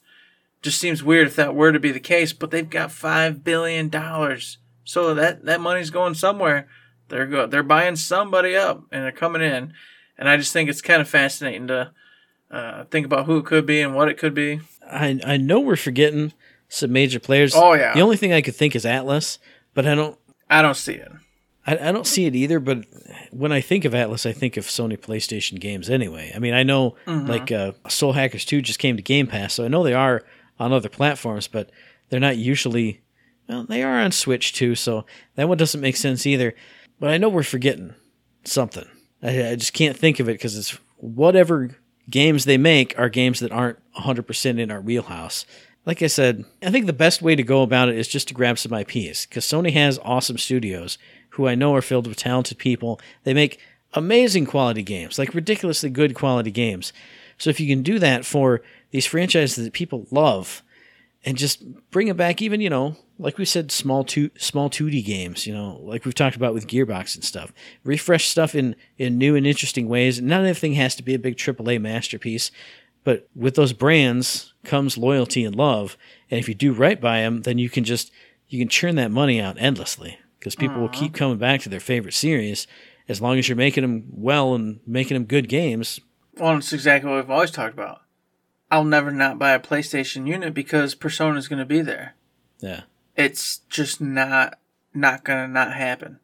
[0.61, 2.33] just seems weird if that were to be the case.
[2.33, 6.67] But they've got five billion dollars, so that that money's going somewhere.
[7.09, 9.73] They're go they're buying somebody up and they're coming in,
[10.18, 11.91] and I just think it's kind of fascinating to
[12.51, 14.61] uh, think about who it could be and what it could be.
[14.89, 16.34] I I know we're forgetting
[16.70, 17.53] some major players.
[17.55, 17.93] Oh, yeah.
[17.93, 19.38] The only thing I could think is Atlus,
[19.74, 20.18] but I don't
[20.49, 21.11] I don't see it.
[21.65, 22.86] I, I don't see it either, but
[23.32, 26.32] when I think of Atlus, I think of Sony PlayStation games anyway.
[26.34, 27.28] I mean, I know Mhm.
[27.28, 30.24] like uh, Soul Hackers 2 just came to Game Pass, so I know they are
[30.59, 31.70] on other platforms, but
[32.09, 33.01] they're not usually,
[33.49, 35.05] well, they are on Switch too, so
[35.36, 36.55] that one doesn't make sense either.
[37.01, 37.93] But I know we're forgetting
[38.45, 38.86] something.
[39.22, 41.72] I, I just can't think of it because it's whatever
[42.09, 45.45] games they make are games that aren't 100% in our wheelhouse.
[45.86, 48.34] Like I said, I think the best way to go about it is just to
[48.34, 50.97] grab some IPs because Sony has awesome studios
[51.32, 52.99] who I know are filled with talented people.
[53.24, 53.59] They make
[53.93, 56.91] amazing quality games, like ridiculously good quality games.
[57.38, 58.61] So if you can do that for
[58.91, 60.63] these franchises that people love
[61.24, 65.05] and just bring it back even, you know, like we said small two small 2D
[65.05, 67.51] games, you know, like we've talked about with Gearbox and stuff.
[67.84, 70.22] Refresh stuff in in new and interesting ways.
[70.22, 72.51] Not everything has to be a big AAA masterpiece,
[73.03, 75.97] but with those brands comes loyalty and love.
[76.30, 78.11] And if you do right by them, then you can just
[78.47, 81.80] you can churn that money out endlessly because people will keep coming back to their
[81.80, 82.68] favorite series
[83.09, 85.99] as long as you're making them well and making them good games.
[86.38, 88.01] Well, it's exactly what we've always talked about.
[88.70, 92.15] I'll never not buy a PlayStation unit because Persona's going to be there.
[92.59, 92.82] Yeah.
[93.18, 94.59] It's just not
[94.93, 96.20] not to not happen.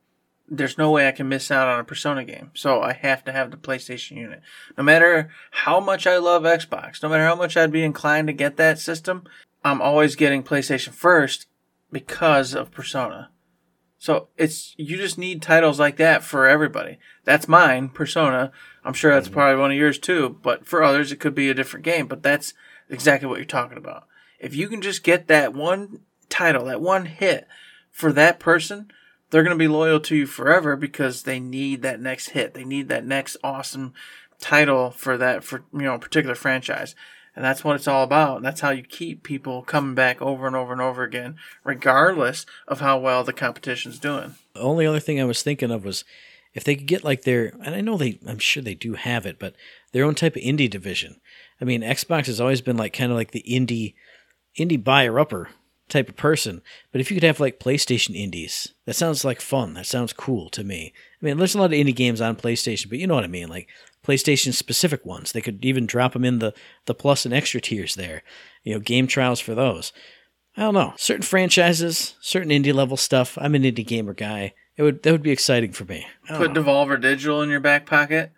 [0.48, 2.52] There's no way I can miss out on a Persona game.
[2.54, 4.42] So I have to have the PlayStation unit.
[4.78, 8.34] No matter how much I love Xbox, no matter how much I'd be inclined to
[8.34, 9.24] get that system,
[9.64, 11.48] I'm always getting PlayStation first
[11.92, 13.30] because of Persona.
[13.98, 17.00] So it's you just need titles like that for everybody.
[17.24, 18.52] That's mine, Persona.
[18.84, 19.34] I'm sure that's mm-hmm.
[19.34, 22.22] probably one of yours too, but for others it could be a different game, but
[22.22, 22.54] that's
[22.90, 24.06] exactly what you're talking about.
[24.40, 27.48] If you can just get that one title, that one hit
[27.92, 28.92] for that person,
[29.30, 32.54] they're going to be loyal to you forever because they need that next hit.
[32.54, 33.94] They need that next awesome
[34.40, 36.96] title for that for you know particular franchise.
[37.36, 38.38] And that's what it's all about.
[38.38, 42.46] And that's how you keep people coming back over and over and over again, regardless
[42.68, 44.36] of how well the competition's doing.
[44.54, 46.04] The only other thing I was thinking of was
[46.54, 49.26] if they could get like their, and I know they, I'm sure they do have
[49.26, 49.56] it, but
[49.94, 51.20] their own type of indie division.
[51.60, 53.96] I mean, Xbox has always been like kind of like the indie,
[54.56, 55.50] indie buyer upper
[55.90, 56.62] type of person.
[56.92, 59.74] But if you could have like PlayStation indies, that sounds like fun.
[59.74, 60.94] That sounds cool to me.
[61.22, 63.28] I mean, there's a lot of indie games on PlayStation, but you know what I
[63.28, 63.68] mean, like
[64.06, 65.32] PlayStation specific ones.
[65.32, 66.54] They could even drop them in the
[66.86, 68.24] the plus and extra tiers there.
[68.64, 69.94] You know, game trials for those.
[70.56, 70.94] I don't know.
[70.98, 73.38] Certain franchises, certain indie level stuff.
[73.42, 74.54] I'm an indie gamer guy.
[74.76, 76.06] It would that would be exciting for me.
[76.28, 76.62] Put know.
[76.62, 78.32] Devolver Digital in your back pocket.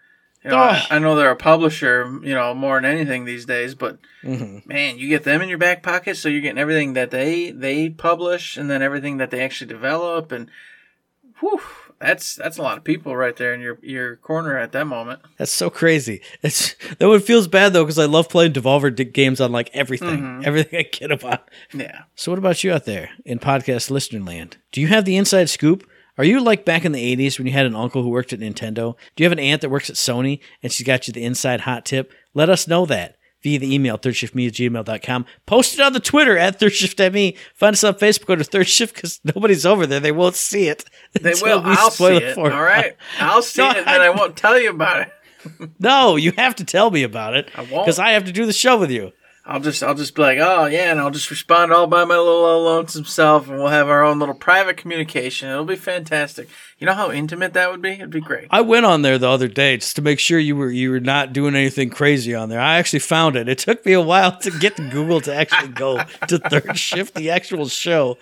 [0.46, 0.60] You know, Oh.
[0.60, 4.66] I, I know they're a publisher, you know, more than anything these days, but Mhm.
[4.68, 7.90] man, you get them in your back pocket, so you're getting everything that they they
[7.90, 10.50] publish, and then everything that they actually develop, and
[11.40, 11.60] whew,
[12.00, 15.20] that's that's a lot of people right there in your your corner at that moment.
[15.38, 16.22] That's so crazy.
[16.44, 20.20] It's that one feels bad though because I love playing Devolver games on like everything,
[20.22, 20.46] Mhm.
[20.46, 21.50] everything I get about.
[21.74, 22.02] Yeah.
[22.16, 24.58] So what about you out there in podcast listener land?
[24.72, 25.90] Do you have the inside scoop?
[26.18, 28.40] Are you like back in the 80s when you had an uncle who worked at
[28.40, 28.96] Nintendo?
[29.16, 31.62] Do you have an aunt that works at Sony and she's got you the inside
[31.62, 32.12] hot tip?
[32.34, 35.26] Let us know that via the email, thirdshiftme at gmail.com.
[35.46, 37.38] Post it on the Twitter at thirdshiftme.
[37.54, 40.00] Find us on Facebook, go to third shift because nobody's over there.
[40.00, 40.86] They won't see it.
[41.22, 41.62] They will.
[41.62, 42.36] we I'll see it.
[42.36, 45.12] for All right, I'll see No, it, and then I won't tell you about it.
[45.80, 47.50] No, you have to tell me about it.
[47.56, 47.86] I won't.
[47.86, 49.12] Because I have to do the show with you.
[49.48, 52.18] I'll just I'll just be like, oh yeah, and I'll just respond all by my
[52.18, 55.50] little lonesome self, and we'll have our own little private communication.
[55.50, 56.50] It'll be fantastic.
[56.80, 57.92] You know how intimate that would be?
[57.92, 58.48] It'd be great.
[58.50, 61.00] I went on there the other day just to make sure you were you were
[61.00, 62.60] not doing anything crazy on there.
[62.60, 63.48] I actually found it.
[63.48, 67.14] It took me a while to get to Google to actually go to third shift,
[67.14, 68.18] the actual show.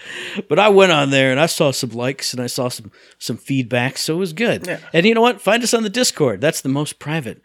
[0.49, 3.37] But I went on there and I saw some likes and I saw some some
[3.37, 4.67] feedback, so it was good.
[4.67, 4.79] Yeah.
[4.91, 5.39] And you know what?
[5.39, 6.41] Find us on the Discord.
[6.41, 7.41] That's the most private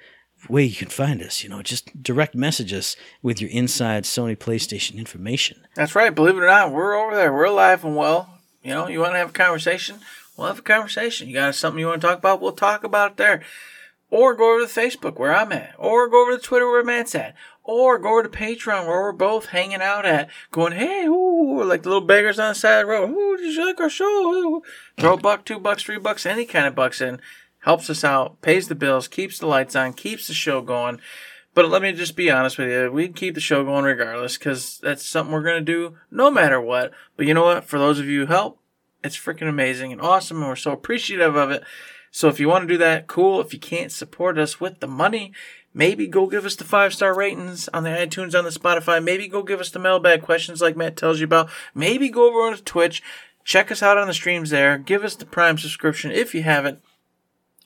[0.49, 1.43] way you can find us.
[1.43, 5.67] You know, just direct message us with your inside Sony PlayStation information.
[5.75, 6.15] That's right.
[6.15, 7.33] Believe it or not, we're over there.
[7.33, 8.39] We're alive and well.
[8.63, 10.01] You know, you want to have a conversation?
[10.37, 11.29] We'll have a conversation.
[11.29, 12.41] You got something you want to talk about?
[12.41, 13.43] We'll talk about it there.
[14.11, 15.75] Or go over to Facebook where I'm at.
[15.79, 17.35] Or go over to Twitter where Matt's at.
[17.63, 20.31] Or go over to Patreon where we're both hanging out at.
[20.51, 23.11] Going, hey, ooh, like the little beggars on the side of the road.
[23.11, 24.05] Ooh, did you like our show?
[24.05, 24.63] Ooh.
[24.99, 27.21] Throw a buck, two bucks, three bucks, any kind of bucks in.
[27.69, 31.03] Helps us out, pays the bills, keeps the lights on, keeps the show going.
[31.53, 32.91] But let me just be honest with you.
[32.91, 36.59] We'd keep the show going regardless because that's something we're going to do no matter
[36.59, 36.93] what.
[37.15, 37.65] But you know what?
[37.65, 38.59] For those of you who help,
[39.05, 40.39] it's freaking amazing and awesome.
[40.39, 41.63] And we're so appreciative of it.
[42.11, 43.39] So if you want to do that, cool.
[43.39, 45.35] If you can't support us with the money,
[45.75, 49.05] maybe go give us the five star ratings on the iTunes, on the Spotify.
[49.05, 51.51] Maybe go give us the mailbag questions like Matt tells you about.
[51.75, 53.03] Maybe go over on Twitch.
[53.45, 54.79] Check us out on the streams there.
[54.79, 56.81] Give us the Prime subscription if you haven't.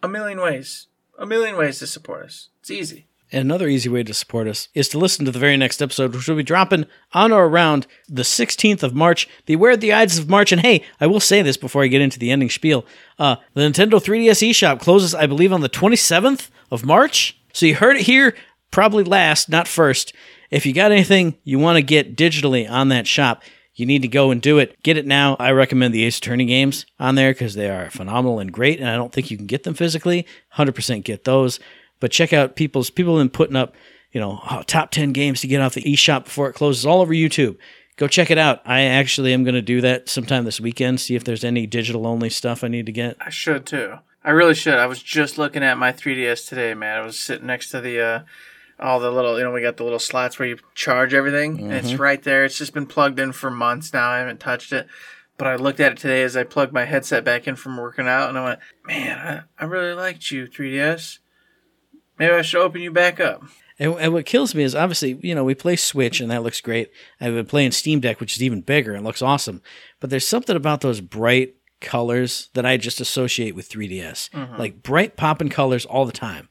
[0.03, 0.88] A million ways.
[1.18, 2.48] A million ways to support us.
[2.61, 3.07] It's easy.
[3.30, 6.14] And another easy way to support us is to listen to the very next episode,
[6.14, 6.84] which will be dropping
[7.14, 10.53] on or around the 16th of March, Beware the Ides of March.
[10.53, 12.84] And hey, I will say this before I get into the ending spiel.
[13.18, 17.38] Uh, the Nintendo 3DS eShop closes, I believe, on the 27th of March.
[17.55, 18.34] So you heard it here,
[18.70, 20.12] probably last, not first.
[20.50, 23.42] If you got anything you want to get digitally on that shop,
[23.83, 24.80] you need to go and do it.
[24.85, 25.37] Get it now.
[25.41, 28.89] I recommend the Ace Attorney games on there because they are phenomenal and great, and
[28.89, 30.24] I don't think you can get them physically.
[30.57, 31.59] 100% get those.
[31.99, 33.74] But check out people's people have been putting up,
[34.12, 37.01] you know, oh, top 10 games to get off the eShop before it closes all
[37.01, 37.57] over YouTube.
[37.97, 38.62] Go check it out.
[38.64, 42.07] I actually am going to do that sometime this weekend, see if there's any digital
[42.07, 43.16] only stuff I need to get.
[43.20, 43.95] I should too.
[44.22, 44.74] I really should.
[44.74, 46.99] I was just looking at my 3DS today, man.
[46.99, 48.20] I was sitting next to the uh
[48.81, 51.61] all the little, you know, we got the little slots where you charge everything.
[51.61, 52.45] And it's right there.
[52.45, 54.11] It's just been plugged in for months now.
[54.11, 54.87] I haven't touched it.
[55.39, 58.07] But I looked at it today as I plugged my headset back in from working
[58.07, 61.18] out, and I went, "Man, I, I really liked you, 3DS.
[62.18, 63.43] Maybe I should open you back up."
[63.79, 66.61] And, and what kills me is obviously, you know, we play Switch and that looks
[66.61, 66.91] great.
[67.20, 69.62] I've been playing Steam Deck, which is even bigger and looks awesome.
[69.99, 74.29] But there's something about those bright colors that I just associate with 3DS.
[74.31, 74.59] Mhm.
[74.59, 76.49] Like bright popping colors all the time.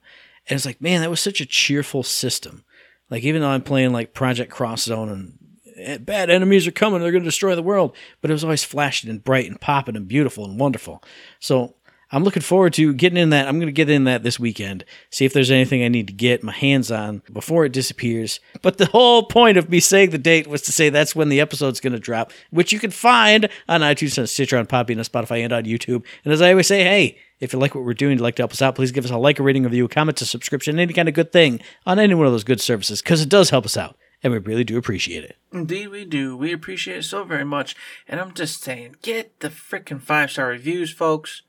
[0.47, 2.63] And it's like, man, that was such a cheerful system.
[3.09, 5.37] Like even though I'm playing like Project Cross Zone and
[5.77, 8.63] eh, bad enemies are coming, they're going to destroy the world, but it was always
[8.63, 11.03] flashing and bright and popping and beautiful and wonderful.
[11.39, 11.75] So
[12.13, 13.47] I'm looking forward to getting in that.
[13.47, 16.13] I'm going to get in that this weekend, see if there's anything I need to
[16.13, 18.39] get my hands on before it disappears.
[18.61, 21.39] But the whole point of me saying the date was to say that's when the
[21.39, 25.05] episode's going to drop, which you can find on iTunes, on Stitcher, on Podbean, on
[25.05, 26.03] Spotify, and on YouTube.
[26.25, 28.43] And as I always say, hey, if you like what we're doing, you'd like to
[28.43, 30.25] help us out, please give us a like, a rating, a review, a comment, a
[30.25, 33.29] subscription, any kind of good thing on any one of those good services, because it
[33.29, 35.35] does help us out, and we really do appreciate it.
[35.51, 36.37] Indeed, we do.
[36.37, 37.75] We appreciate it so very much.
[38.07, 41.41] And I'm just saying, get the freaking five star reviews, folks.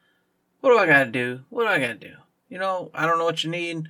[0.60, 1.40] What do I gotta do?
[1.50, 2.14] What do I gotta do?
[2.48, 3.88] You know, I don't know what you need,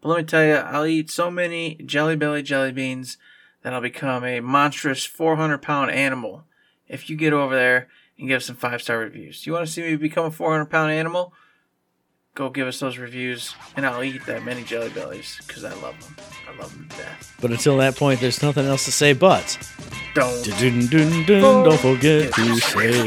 [0.00, 3.16] but let me tell you, I'll eat so many Jelly Belly jelly beans
[3.62, 6.44] that I'll become a monstrous 400 pound animal
[6.88, 7.88] if you get over there
[8.18, 9.46] and give some five star reviews.
[9.46, 11.32] You want to see me become a 400 pound animal?
[12.34, 15.94] go give us those reviews, and I'll eat that many Jelly Bellies because I love
[16.00, 16.16] them.
[16.48, 17.36] I love them to death.
[17.40, 19.56] But until that point, there's nothing else to say but.
[20.14, 23.06] Don't, dun, dun, dun, don't forget to save.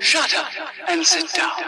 [0.00, 0.48] Shut up
[0.88, 1.61] and sit down.